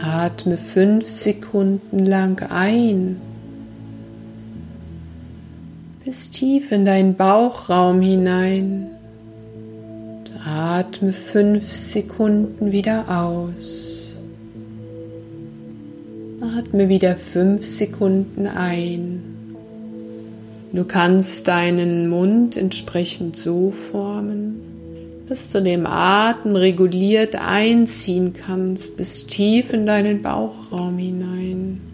Atme 0.00 0.56
fünf 0.56 1.10
Sekunden 1.10 1.98
lang 1.98 2.42
ein 2.50 3.20
bis 6.04 6.30
tief 6.30 6.72
in 6.72 6.84
deinen 6.84 7.14
Bauchraum 7.14 8.00
hinein. 8.00 8.88
Atme 10.44 11.12
fünf 11.12 11.70
Sekunden 11.76 12.72
wieder 12.72 13.04
aus. 13.08 14.10
Atme 16.58 16.88
wieder 16.88 17.16
fünf 17.16 17.64
Sekunden 17.64 18.48
ein. 18.48 19.22
Du 20.72 20.84
kannst 20.84 21.46
deinen 21.46 22.08
Mund 22.08 22.56
entsprechend 22.56 23.36
so 23.36 23.70
formen, 23.70 24.60
dass 25.28 25.52
du 25.52 25.62
dem 25.62 25.86
Atem 25.86 26.56
reguliert 26.56 27.36
einziehen 27.36 28.32
kannst 28.32 28.96
bis 28.96 29.26
tief 29.26 29.72
in 29.72 29.86
deinen 29.86 30.22
Bauchraum 30.22 30.98
hinein. 30.98 31.91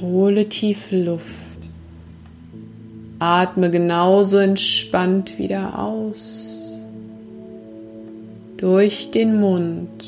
Hole 0.00 0.48
tief 0.48 0.90
Luft. 0.90 1.26
Atme 3.18 3.70
genauso 3.70 4.38
entspannt 4.38 5.38
wieder 5.38 5.78
aus. 5.78 6.56
Durch 8.56 9.10
den 9.10 9.40
Mund. 9.40 10.04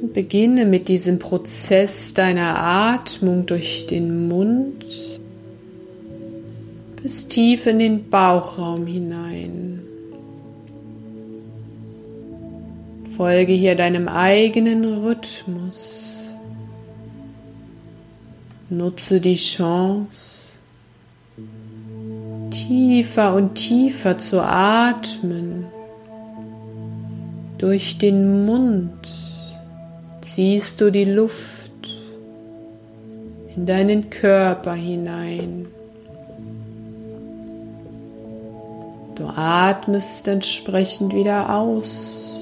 Und 0.00 0.14
beginne 0.14 0.64
mit 0.64 0.88
diesem 0.88 1.18
Prozess 1.18 2.14
deiner 2.14 2.58
Atmung 2.58 3.46
durch 3.46 3.86
den 3.86 4.28
Mund 4.28 4.84
bis 7.02 7.26
tief 7.26 7.66
in 7.66 7.80
den 7.80 8.08
Bauchraum 8.10 8.86
hinein. 8.86 9.80
Folge 13.16 13.52
hier 13.52 13.74
deinem 13.74 14.08
eigenen 14.08 14.84
Rhythmus. 15.04 16.01
Nutze 18.72 19.20
die 19.20 19.36
Chance, 19.36 20.56
tiefer 22.50 23.34
und 23.34 23.54
tiefer 23.54 24.16
zu 24.16 24.42
atmen. 24.42 25.66
Durch 27.58 27.98
den 27.98 28.46
Mund 28.46 29.12
ziehst 30.22 30.80
du 30.80 30.90
die 30.90 31.04
Luft 31.04 31.70
in 33.54 33.66
deinen 33.66 34.08
Körper 34.08 34.72
hinein. 34.72 35.66
Du 39.16 39.24
atmest 39.26 40.26
entsprechend 40.28 41.14
wieder 41.14 41.54
aus. 41.54 42.40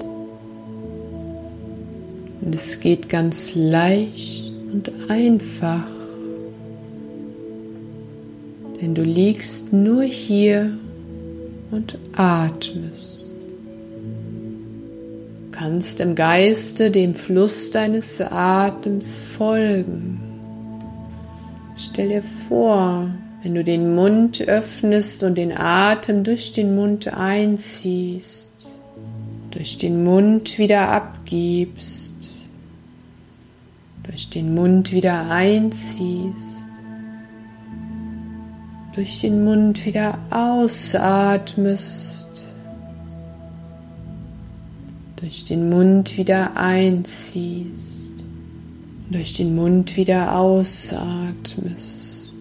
Und 2.39 2.55
es 2.55 2.79
geht 2.79 3.09
ganz 3.09 3.53
leicht 3.53 4.53
und 4.71 4.89
einfach 5.09 5.83
denn 8.81 8.95
du 8.95 9.03
liegst 9.03 9.71
nur 9.71 10.03
hier 10.03 10.71
und 11.69 11.97
atmest. 12.13 13.31
kannst 15.51 15.99
im 15.99 16.15
Geiste 16.15 16.89
dem 16.89 17.13
Fluss 17.13 17.69
deines 17.69 18.19
Atems 18.19 19.19
folgen. 19.19 20.19
Stell 21.77 22.09
dir 22.09 22.23
vor, 22.23 23.11
wenn 23.43 23.53
du 23.53 23.63
den 23.63 23.93
Mund 23.93 24.41
öffnest 24.47 25.21
und 25.23 25.37
den 25.37 25.55
Atem 25.55 26.23
durch 26.23 26.51
den 26.51 26.75
Mund 26.75 27.13
einziehst, 27.13 28.51
durch 29.51 29.77
den 29.77 30.03
Mund 30.03 30.57
wieder 30.57 30.89
abgibst, 30.89 32.35
durch 34.01 34.29
den 34.29 34.55
Mund 34.55 34.91
wieder 34.91 35.29
einziehst, 35.29 36.50
durch 38.93 39.21
den 39.21 39.43
Mund 39.43 39.85
wieder 39.85 40.17
ausatmest, 40.29 42.27
durch 45.15 45.45
den 45.45 45.69
Mund 45.69 46.17
wieder 46.17 46.57
einziehst, 46.57 47.69
durch 49.09 49.33
den 49.33 49.55
Mund 49.55 49.95
wieder 49.95 50.35
ausatmest. 50.35 52.33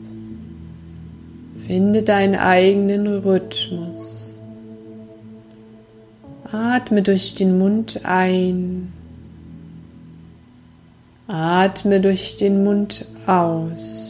Finde 1.66 2.02
deinen 2.02 2.34
eigenen 2.34 3.06
Rhythmus. 3.06 4.00
Atme 6.50 7.02
durch 7.02 7.36
den 7.36 7.58
Mund 7.58 8.00
ein. 8.02 8.92
Atme 11.28 12.00
durch 12.00 12.36
den 12.38 12.64
Mund 12.64 13.06
aus. 13.26 14.09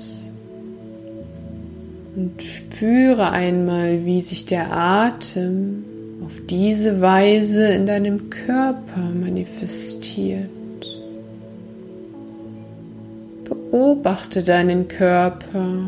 Und 2.17 2.43
spüre 2.43 3.31
einmal, 3.31 4.05
wie 4.05 4.21
sich 4.21 4.45
der 4.45 4.73
Atem 4.73 5.85
auf 6.25 6.33
diese 6.49 7.01
Weise 7.01 7.69
in 7.69 7.87
deinem 7.87 8.31
Körper 8.31 9.01
manifestiert. 9.01 10.49
Beobachte 13.45 14.43
deinen 14.43 14.89
Körper. 14.89 15.87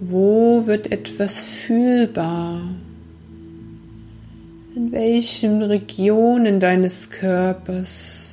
Wo 0.00 0.66
wird 0.66 0.92
etwas 0.92 1.40
fühlbar? 1.40 2.62
In 4.76 4.92
welchen 4.92 5.62
Regionen 5.62 6.60
deines 6.60 7.10
Körpers 7.10 8.28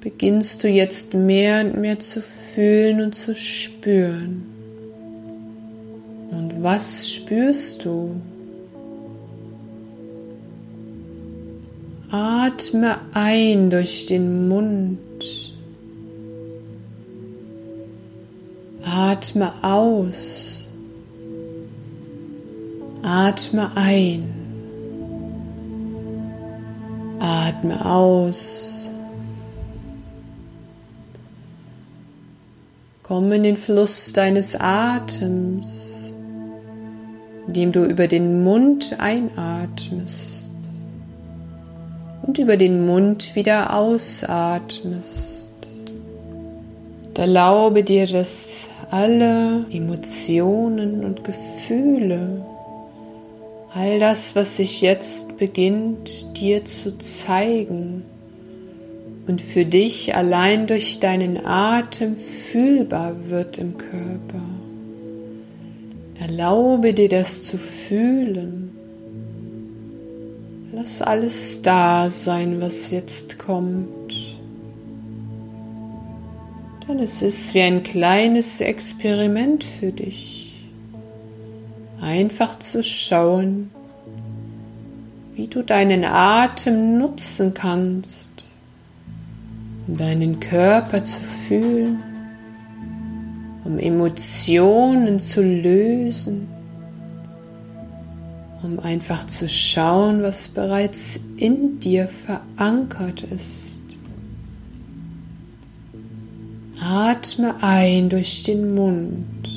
beginnst 0.00 0.64
du 0.64 0.68
jetzt 0.68 1.12
mehr 1.12 1.64
und 1.64 1.78
mehr 1.78 1.98
zu 1.98 2.22
fühlen 2.22 2.37
und 2.58 3.14
zu 3.14 3.36
spüren? 3.36 4.44
Und 6.30 6.60
was 6.60 7.08
spürst 7.08 7.84
du? 7.84 8.20
Atme 12.10 12.96
ein 13.14 13.70
durch 13.70 14.06
den 14.06 14.48
Mund. 14.48 15.54
Atme 18.82 19.52
aus. 19.62 20.66
Atme 23.02 23.70
ein. 23.76 24.24
Atme 27.20 27.86
aus. 27.86 28.67
Komm 33.08 33.32
in 33.32 33.42
den 33.42 33.56
Fluss 33.56 34.12
deines 34.12 34.54
Atems, 34.54 36.12
indem 37.46 37.72
du 37.72 37.86
über 37.86 38.06
den 38.06 38.44
Mund 38.44 38.96
einatmest 38.98 40.52
und 42.20 42.38
über 42.38 42.58
den 42.58 42.84
Mund 42.84 43.34
wieder 43.34 43.74
ausatmest. 43.74 45.48
Erlaube 47.14 47.82
dir, 47.82 48.06
dass 48.06 48.66
alle 48.90 49.64
Emotionen 49.70 51.02
und 51.02 51.24
Gefühle 51.24 52.44
all 53.72 53.98
das, 53.98 54.36
was 54.36 54.58
sich 54.58 54.82
jetzt 54.82 55.38
beginnt, 55.38 56.38
dir 56.38 56.66
zu 56.66 56.98
zeigen 56.98 58.04
und 59.28 59.42
für 59.42 59.66
dich 59.66 60.16
allein 60.16 60.66
durch 60.66 61.00
deinen 61.00 61.44
Atem 61.44 62.16
fühlbar 62.16 63.28
wird 63.28 63.58
im 63.58 63.76
Körper. 63.76 64.40
Erlaube 66.18 66.94
dir 66.94 67.10
das 67.10 67.42
zu 67.42 67.58
fühlen. 67.58 68.72
Lass 70.72 71.02
alles 71.02 71.62
da 71.62 72.08
sein, 72.08 72.60
was 72.60 72.90
jetzt 72.90 73.38
kommt. 73.38 74.14
Denn 76.88 76.98
es 77.00 77.20
ist 77.20 77.52
wie 77.52 77.60
ein 77.60 77.82
kleines 77.82 78.60
Experiment 78.60 79.62
für 79.62 79.92
dich 79.92 80.38
einfach 82.00 82.58
zu 82.58 82.82
schauen, 82.82 83.70
wie 85.34 85.48
du 85.48 85.62
deinen 85.62 86.04
Atem 86.04 86.98
nutzen 86.98 87.54
kannst, 87.54 88.37
deinen 89.96 90.38
Körper 90.38 91.02
zu 91.02 91.20
fühlen, 91.20 92.02
um 93.64 93.78
Emotionen 93.78 95.18
zu 95.18 95.42
lösen, 95.42 96.48
um 98.62 98.78
einfach 98.80 99.26
zu 99.26 99.48
schauen, 99.48 100.22
was 100.22 100.48
bereits 100.48 101.18
in 101.36 101.80
dir 101.80 102.08
verankert 102.08 103.22
ist. 103.22 103.80
Atme 106.80 107.56
ein 107.62 108.08
durch 108.08 108.42
den 108.44 108.74
Mund. 108.74 109.48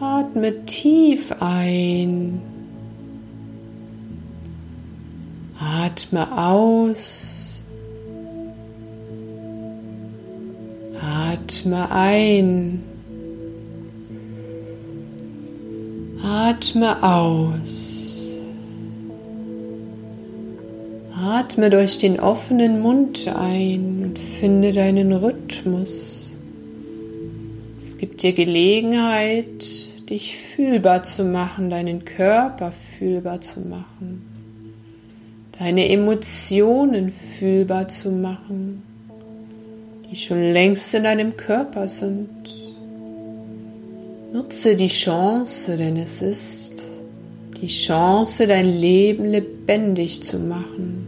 Atme 0.00 0.64
tief 0.66 1.34
ein. 1.40 2.40
Atme 5.58 6.36
aus. 6.36 7.33
Atme 11.44 11.90
ein. 11.90 12.82
Atme 16.22 17.02
aus. 17.02 18.18
Atme 21.14 21.68
durch 21.68 21.98
den 21.98 22.18
offenen 22.18 22.80
Mund 22.80 23.28
ein 23.28 24.04
und 24.04 24.18
finde 24.18 24.72
deinen 24.72 25.12
Rhythmus. 25.12 26.34
Es 27.78 27.98
gibt 27.98 28.22
dir 28.22 28.32
Gelegenheit, 28.32 29.66
dich 30.08 30.38
fühlbar 30.38 31.02
zu 31.02 31.24
machen, 31.24 31.68
deinen 31.68 32.06
Körper 32.06 32.72
fühlbar 32.72 33.42
zu 33.42 33.60
machen, 33.60 34.22
deine 35.58 35.90
Emotionen 35.90 37.12
fühlbar 37.12 37.88
zu 37.88 38.10
machen, 38.10 38.93
die 40.14 40.20
schon 40.20 40.52
längst 40.52 40.94
in 40.94 41.02
deinem 41.02 41.36
Körper 41.36 41.88
sind. 41.88 42.28
Nutze 44.32 44.76
die 44.76 44.86
Chance, 44.86 45.76
denn 45.76 45.96
es 45.96 46.22
ist 46.22 46.84
die 47.60 47.66
Chance, 47.66 48.46
dein 48.46 48.66
Leben 48.66 49.26
lebendig 49.26 50.22
zu 50.22 50.38
machen. 50.38 51.04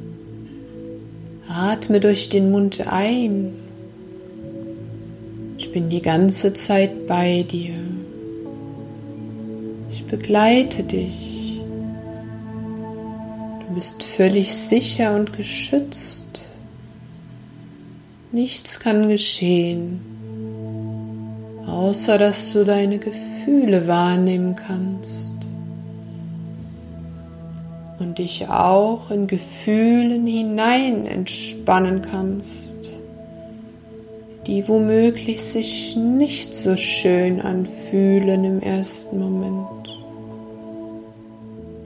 Atme 1.49 2.01
durch 2.01 2.31
den 2.31 2.51
Mund 2.51 2.85
ein. 2.87 3.55
Ich 5.57 5.71
bin 5.71 5.89
die 5.89 6.03
ganze 6.03 6.53
Zeit 6.53 7.07
bei 7.07 7.45
dir 7.45 7.77
begleite 10.09 10.83
dich. 10.83 11.61
Du 13.61 13.75
bist 13.75 14.03
völlig 14.03 14.55
sicher 14.55 15.15
und 15.15 15.37
geschützt. 15.37 16.26
Nichts 18.37 18.81
kann 18.81 19.09
geschehen, 19.09 19.99
außer 21.67 22.19
dass 22.19 22.53
du 22.53 22.67
deine 22.67 22.99
Gefühle 22.99 23.89
wahrnehmen 23.89 24.55
kannst 24.55 25.35
und 27.99 28.19
dich 28.19 28.47
auch 28.47 29.11
in 29.11 29.27
Gefühlen 29.27 30.27
hinein 30.27 31.07
entspannen 31.07 32.03
kannst, 32.03 32.93
die 34.47 34.69
womöglich 34.69 35.43
sich 35.43 35.97
nicht 35.97 36.55
so 36.55 36.77
schön 36.77 37.41
anfühlen 37.41 38.45
im 38.45 38.61
ersten 38.61 39.19
Moment. 39.19 39.99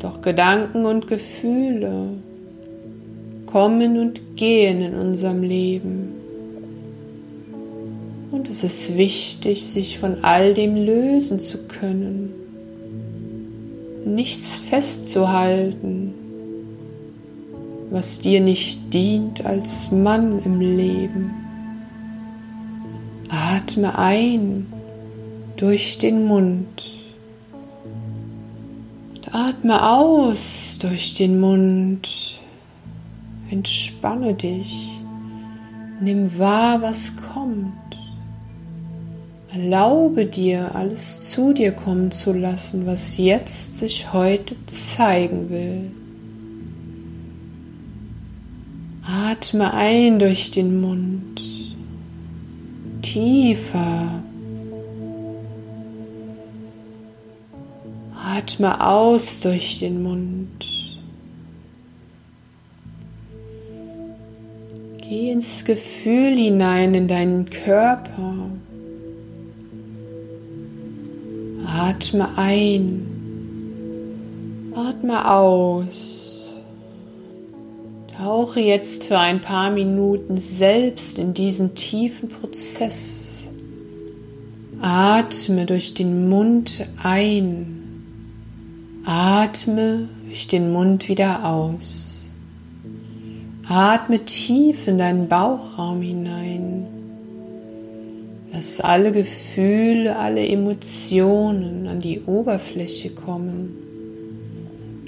Doch 0.01 0.21
Gedanken 0.21 0.85
und 0.85 1.07
Gefühle 1.07 2.09
kommen 3.47 4.01
und 4.01 4.37
gehen 4.37 4.83
in 4.83 4.95
unserem 4.95 5.45
Leben. 5.45 6.20
Es 8.51 8.65
ist 8.65 8.97
wichtig, 8.97 9.65
sich 9.65 10.01
von 10.01 10.25
all 10.25 10.55
dem 10.55 10.75
lösen 10.75 11.39
zu 11.39 11.59
können. 11.69 12.33
nichts 14.05 14.57
festzuhalten, 14.57 16.15
was 17.91 18.19
dir 18.19 18.41
nicht 18.41 18.93
dient 18.93 19.47
als 19.47 19.93
Mann 19.93 20.43
im 20.43 20.61
Leben. 20.61 21.31
Atme 23.29 23.97
ein 23.97 24.67
durch 25.57 25.99
den 25.99 26.25
Mund 26.25 26.83
und 29.15 29.35
atme 29.35 29.89
aus 29.89 30.79
durch 30.81 31.15
den 31.15 31.39
Mund. 31.39 32.09
Entspanne 33.49 34.35
dich. 34.35 34.91
Nimm 36.01 36.37
wahr, 36.39 36.83
was 36.83 37.15
kommt. 37.17 37.90
Erlaube 39.53 40.27
dir, 40.27 40.77
alles 40.77 41.23
zu 41.23 41.53
dir 41.53 41.73
kommen 41.73 42.13
zu 42.13 42.33
lassen, 42.33 42.87
was 42.87 43.17
jetzt 43.17 43.79
sich 43.79 44.13
heute 44.13 44.55
zeigen 44.67 45.51
will. 45.51 45.91
Atme 49.03 49.75
ein 49.75 50.21
durch 50.21 50.53
den 50.53 50.81
Mund, 50.81 51.41
tiefer. 53.03 54.23
Atme 58.25 58.87
aus 58.87 59.41
durch 59.41 59.81
den 59.81 60.03
Mund. 60.05 60.65
Geh 64.99 65.33
ins 65.33 65.65
Gefühl 65.65 66.37
hinein 66.37 66.95
in 66.95 67.09
deinen 67.09 67.51
Körper. 67.51 68.51
Atme 71.83 72.29
ein, 72.37 73.07
atme 74.77 75.31
aus. 75.31 76.51
Tauche 78.19 78.61
jetzt 78.61 79.07
für 79.07 79.19
ein 79.19 79.41
paar 79.41 79.71
Minuten 79.71 80.37
selbst 80.37 81.19
in 81.19 81.33
diesen 81.33 81.75
tiefen 81.75 82.29
Prozess. 82.29 83.45
Atme 84.83 85.65
durch 85.65 85.95
den 85.95 86.29
Mund 86.29 86.87
ein. 87.03 88.03
Atme 89.07 90.07
durch 90.27 90.49
den 90.49 90.75
Mund 90.75 91.09
wieder 91.09 91.47
aus. 91.47 92.21
Atme 93.67 94.23
tief 94.27 94.87
in 94.87 94.99
deinen 94.99 95.29
Bauchraum 95.29 96.03
hinein. 96.03 97.00
Lass 98.53 98.81
alle 98.81 99.13
Gefühle, 99.13 100.17
alle 100.17 100.47
Emotionen 100.47 101.87
an 101.87 102.01
die 102.01 102.21
Oberfläche 102.23 103.11
kommen. 103.11 103.77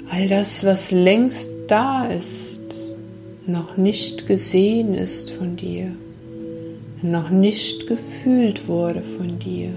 All 0.09 0.27
das, 0.27 0.63
was 0.63 0.91
längst 0.91 1.49
da 1.67 2.05
ist, 2.05 2.61
noch 3.45 3.77
nicht 3.77 4.27
gesehen 4.27 4.93
ist 4.93 5.31
von 5.31 5.55
dir, 5.55 5.91
noch 7.01 7.29
nicht 7.29 7.87
gefühlt 7.87 8.67
wurde 8.67 9.03
von 9.03 9.39
dir. 9.39 9.71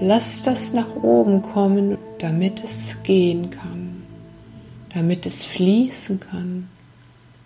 Lass 0.00 0.42
das 0.42 0.72
nach 0.72 1.02
oben 1.02 1.42
kommen, 1.42 1.98
damit 2.18 2.62
es 2.64 3.02
gehen 3.02 3.50
kann, 3.50 4.02
damit 4.94 5.26
es 5.26 5.44
fließen 5.44 6.20
kann 6.20 6.68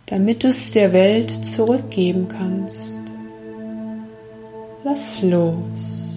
damit 0.06 0.44
du 0.44 0.48
es 0.48 0.70
der 0.70 0.92
Welt 0.92 1.44
zurückgeben 1.44 2.28
kannst. 2.28 3.00
Lass 4.84 5.22
los. 5.22 6.10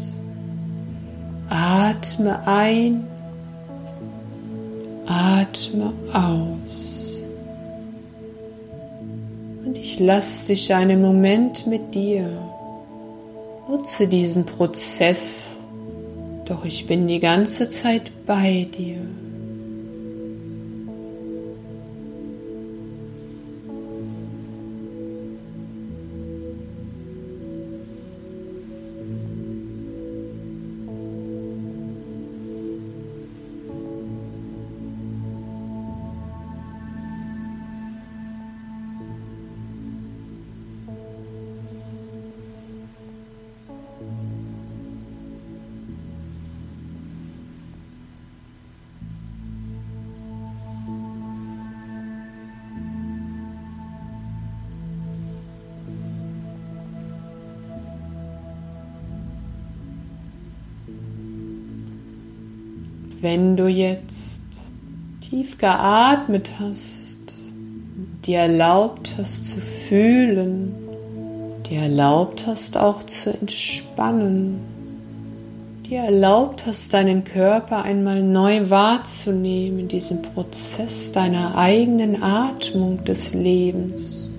Atme 1.49 2.45
ein, 2.45 3.07
atme 5.05 5.93
aus. 6.11 7.23
Und 9.65 9.77
ich 9.77 10.01
lasse 10.01 10.47
dich 10.47 10.73
einen 10.73 11.01
Moment 11.01 11.65
mit 11.65 11.95
dir. 11.95 12.29
Nutze 13.69 14.05
diesen 14.05 14.45
Prozess, 14.45 15.55
doch 16.43 16.65
ich 16.65 16.87
bin 16.87 17.07
die 17.07 17.21
ganze 17.21 17.69
Zeit 17.69 18.11
bei 18.25 18.67
dir. 18.77 18.97
Wenn 63.29 63.57
du 63.57 63.67
jetzt 63.67 64.41
tief 65.29 65.57
geatmet 65.57 66.49
hast, 66.61 67.33
dir 68.25 68.37
erlaubt 68.37 69.15
hast 69.17 69.49
zu 69.49 69.59
fühlen, 69.59 70.73
dir 71.69 71.81
erlaubt 71.81 72.47
hast 72.47 72.77
auch 72.77 73.03
zu 73.03 73.31
entspannen, 73.31 74.61
dir 75.89 76.03
erlaubt 76.03 76.65
hast, 76.67 76.93
deinen 76.93 77.25
Körper 77.25 77.83
einmal 77.83 78.23
neu 78.23 78.69
wahrzunehmen 78.69 79.79
in 79.79 79.87
diesem 79.89 80.21
Prozess 80.21 81.11
deiner 81.11 81.57
eigenen 81.57 82.23
Atmung 82.23 83.03
des 83.03 83.33
Lebens, 83.33 84.29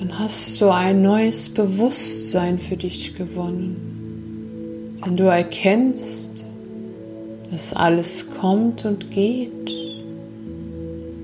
dann 0.00 0.18
hast 0.18 0.60
du 0.60 0.70
ein 0.70 1.02
neues 1.02 1.54
Bewusstsein 1.54 2.58
für 2.58 2.76
dich 2.76 3.14
gewonnen. 3.14 4.98
Wenn 5.04 5.16
du 5.16 5.26
erkennst, 5.30 6.35
dass 7.56 7.72
alles 7.72 8.30
kommt 8.38 8.84
und 8.84 9.10
geht, 9.10 9.74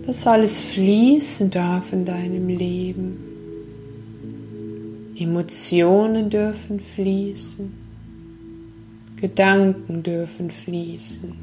dass 0.06 0.26
alles 0.26 0.62
fließen 0.62 1.50
darf 1.50 1.92
in 1.92 2.06
deinem 2.06 2.48
Leben. 2.48 3.18
Emotionen 5.14 6.30
dürfen 6.30 6.80
fließen, 6.80 7.70
Gedanken 9.16 10.02
dürfen 10.02 10.50
fließen, 10.50 11.34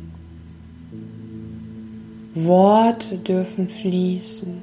Worte 2.34 3.18
dürfen 3.18 3.70
fließen, 3.70 4.56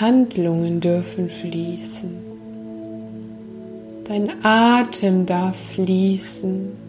Handlungen 0.00 0.80
dürfen 0.80 1.30
fließen, 1.30 2.10
dein 4.08 4.44
Atem 4.44 5.24
darf 5.24 5.56
fließen 5.74 6.85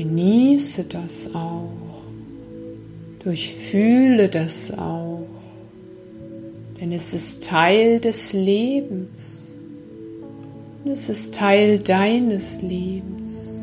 Genieße 0.00 0.84
das 0.84 1.34
auch. 1.34 1.68
Durchfühle 3.22 4.30
das 4.30 4.72
auch. 4.78 5.26
Denn 6.80 6.92
es 6.92 7.12
ist 7.12 7.44
Teil 7.44 8.00
des 8.00 8.32
Lebens. 8.32 9.42
Und 10.82 10.92
es 10.92 11.10
ist 11.10 11.34
Teil 11.34 11.80
deines 11.80 12.62
Lebens. 12.62 13.60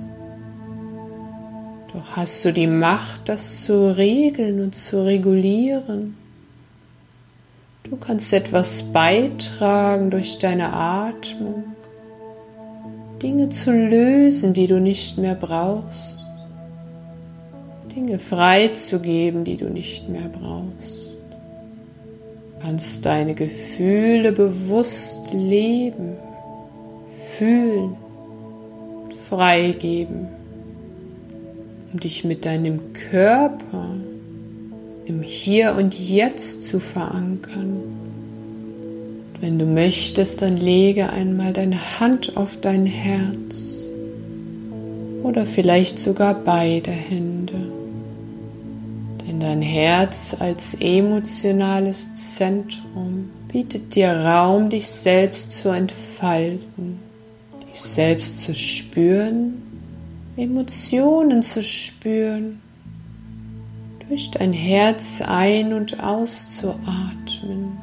Doch 1.92 2.16
hast 2.16 2.46
du 2.46 2.54
die 2.54 2.68
Macht, 2.68 3.30
das 3.30 3.64
zu 3.64 3.98
regeln 3.98 4.62
und 4.62 4.76
zu 4.76 5.04
regulieren. 5.04 6.18
Du 7.82 7.96
kannst 7.96 8.32
etwas 8.32 8.84
beitragen 8.84 10.12
durch 10.12 10.38
deine 10.38 10.72
Atmung, 10.72 11.64
Dinge 13.24 13.50
zu 13.50 13.72
lösen, 13.72 14.54
die 14.54 14.68
du 14.68 14.80
nicht 14.80 15.18
mehr 15.18 15.34
brauchst. 15.34 16.17
Dinge 17.98 18.20
freizugeben, 18.20 19.44
die 19.44 19.58
du 19.58 19.72
nicht 19.72 20.08
mehr 20.08 20.30
brauchst. 20.30 21.16
Du 22.54 22.62
kannst 22.62 23.04
deine 23.08 23.34
Gefühle 23.34 24.34
bewusst 24.34 25.34
leben, 25.34 26.16
fühlen, 27.32 27.98
freigeben, 29.28 30.28
um 31.92 32.00
dich 32.00 32.24
mit 32.24 32.46
deinem 32.46 32.94
Körper 32.94 33.90
im 35.06 35.24
Hier 35.24 35.76
und 35.76 36.00
Jetzt 36.00 36.62
zu 36.62 36.80
verankern. 36.80 37.82
wenn 39.42 39.58
du 39.58 39.66
möchtest, 39.66 40.44
dann 40.44 40.58
lege 40.58 41.10
einmal 41.10 41.52
deine 41.52 42.00
Hand 42.00 42.38
auf 42.38 42.58
dein 42.62 42.86
Herz 42.86 43.76
oder 45.24 45.48
vielleicht 45.48 46.00
sogar 46.00 46.36
beide 46.36 46.92
Hände. 46.92 47.37
Denn 49.38 49.42
dein 49.42 49.62
Herz 49.62 50.36
als 50.40 50.74
emotionales 50.80 52.36
Zentrum 52.36 53.30
bietet 53.52 53.94
dir 53.94 54.10
Raum, 54.12 54.72
dich 54.72 54.90
selbst 54.90 55.52
zu 55.52 55.70
entfalten, 55.70 56.98
dich 57.62 57.80
selbst 57.80 58.40
zu 58.40 58.56
spüren, 58.56 59.62
Emotionen 60.38 61.44
zu 61.44 61.62
spüren, 61.62 62.64
durch 64.08 64.32
dein 64.32 64.54
Herz 64.54 65.22
ein- 65.22 65.74
und 65.74 66.00
auszuatmen 66.00 67.78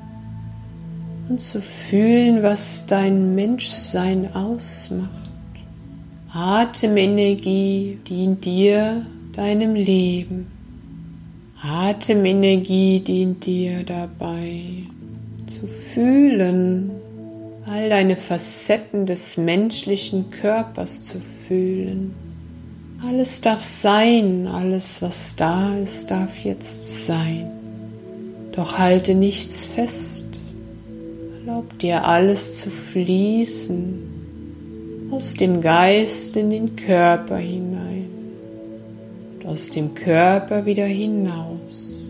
und 1.29 1.41
zu 1.41 1.63
fühlen, 1.63 2.43
was 2.43 2.87
dein 2.87 3.37
Menschsein 3.37 4.35
ausmacht. 4.35 5.31
Atemenergie 6.33 8.01
dient 8.09 8.45
dir, 8.45 9.07
deinem 9.37 9.77
Leben. 9.77 10.54
Atemenergie 11.67 13.01
dient 13.01 13.47
dir 13.47 13.85
dabei, 13.85 14.61
zu 15.47 15.67
fühlen, 15.67 16.91
all 17.65 17.89
deine 17.89 18.19
Facetten 18.19 19.07
des 19.07 19.39
menschlichen 19.39 20.29
Körpers 20.31 21.03
zu 21.05 21.19
fühlen. 21.19 22.15
Alles 23.03 23.41
darf 23.41 23.65
sein, 23.65 24.47
alles 24.47 25.01
was 25.01 25.37
da 25.37 25.75
ist, 25.79 26.11
darf 26.11 26.37
jetzt 26.45 27.07
sein. 27.07 27.51
Doch 28.53 28.77
halte 28.77 29.15
nichts 29.15 29.65
fest. 29.65 30.27
Erlaub 31.41 31.79
dir 31.79 32.05
alles 32.05 32.61
zu 32.61 32.69
fließen, 32.69 34.03
aus 35.11 35.33
dem 35.33 35.63
Geist 35.63 36.37
in 36.37 36.51
den 36.51 36.77
Körper 36.77 37.39
hinein 37.39 37.74
aus 39.55 39.71
dem 39.71 39.95
Körper 39.95 40.67
wieder 40.67 40.85
hinaus. 40.85 42.01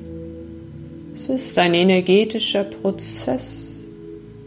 Es 1.14 1.28
ist 1.28 1.58
ein 1.58 1.74
energetischer 1.74 2.64
Prozess, 2.64 3.74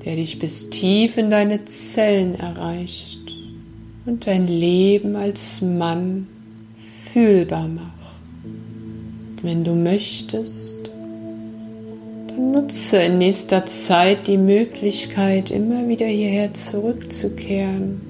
der 0.04 0.16
dich 0.16 0.40
bis 0.40 0.72
tief 0.72 1.16
in 1.16 1.30
deine 1.30 1.64
Zellen 1.66 2.34
erreicht 2.34 3.20
und 4.08 4.26
dein 4.26 4.48
Leben 4.48 5.16
als 5.16 5.62
Mann 5.62 6.28
fühlbar 7.14 7.68
macht. 7.68 7.94
Wenn 9.44 9.64
du 9.64 9.76
möchtest, 9.76 10.78
dann 12.30 12.52
nutze 12.52 12.98
in 12.98 13.20
nächster 13.20 13.68
Zeit 13.68 14.26
die 14.26 14.38
Möglichkeit, 14.38 15.52
immer 15.52 15.88
wieder 15.88 16.08
hierher 16.08 16.56
zurückzukehren, 16.56 18.02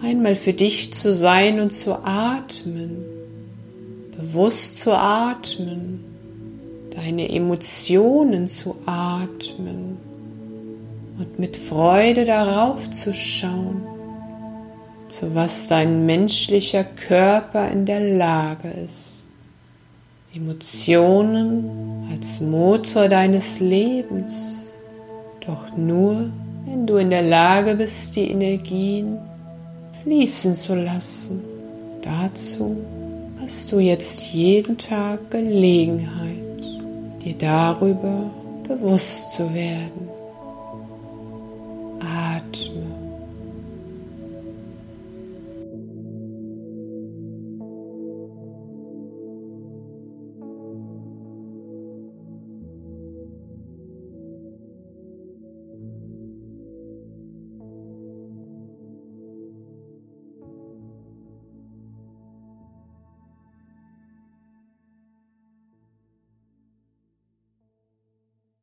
einmal 0.00 0.36
für 0.36 0.52
dich 0.52 0.92
zu 0.94 1.12
sein 1.12 1.58
und 1.58 1.72
zu 1.72 1.94
atmen, 2.04 3.15
bewusst 4.16 4.78
zu 4.78 4.92
atmen, 4.92 6.04
deine 6.94 7.28
Emotionen 7.28 8.48
zu 8.48 8.76
atmen 8.86 9.98
und 11.18 11.38
mit 11.38 11.56
Freude 11.56 12.24
darauf 12.24 12.90
zu 12.90 13.12
schauen 13.12 13.82
zu 15.08 15.34
was 15.34 15.66
dein 15.66 16.06
menschlicher 16.06 16.84
Körper 16.84 17.70
in 17.70 17.86
der 17.86 18.00
Lage 18.00 18.68
ist. 18.68 19.28
Emotionen 20.34 22.08
als 22.10 22.40
Motor 22.40 23.08
deines 23.08 23.60
Lebens, 23.60 24.32
doch 25.46 25.76
nur, 25.76 26.30
wenn 26.66 26.86
du 26.86 26.96
in 26.96 27.10
der 27.10 27.22
Lage 27.22 27.76
bist, 27.76 28.16
die 28.16 28.30
Energien 28.30 29.18
fließen 30.02 30.54
zu 30.54 30.74
lassen. 30.74 31.42
Dazu 32.02 32.76
hast 33.46 33.70
du 33.70 33.78
jetzt 33.78 34.32
jeden 34.32 34.76
Tag 34.76 35.30
Gelegenheit, 35.30 36.64
dir 37.24 37.34
darüber 37.38 38.28
bewusst 38.66 39.34
zu 39.34 39.54
werden. 39.54 40.05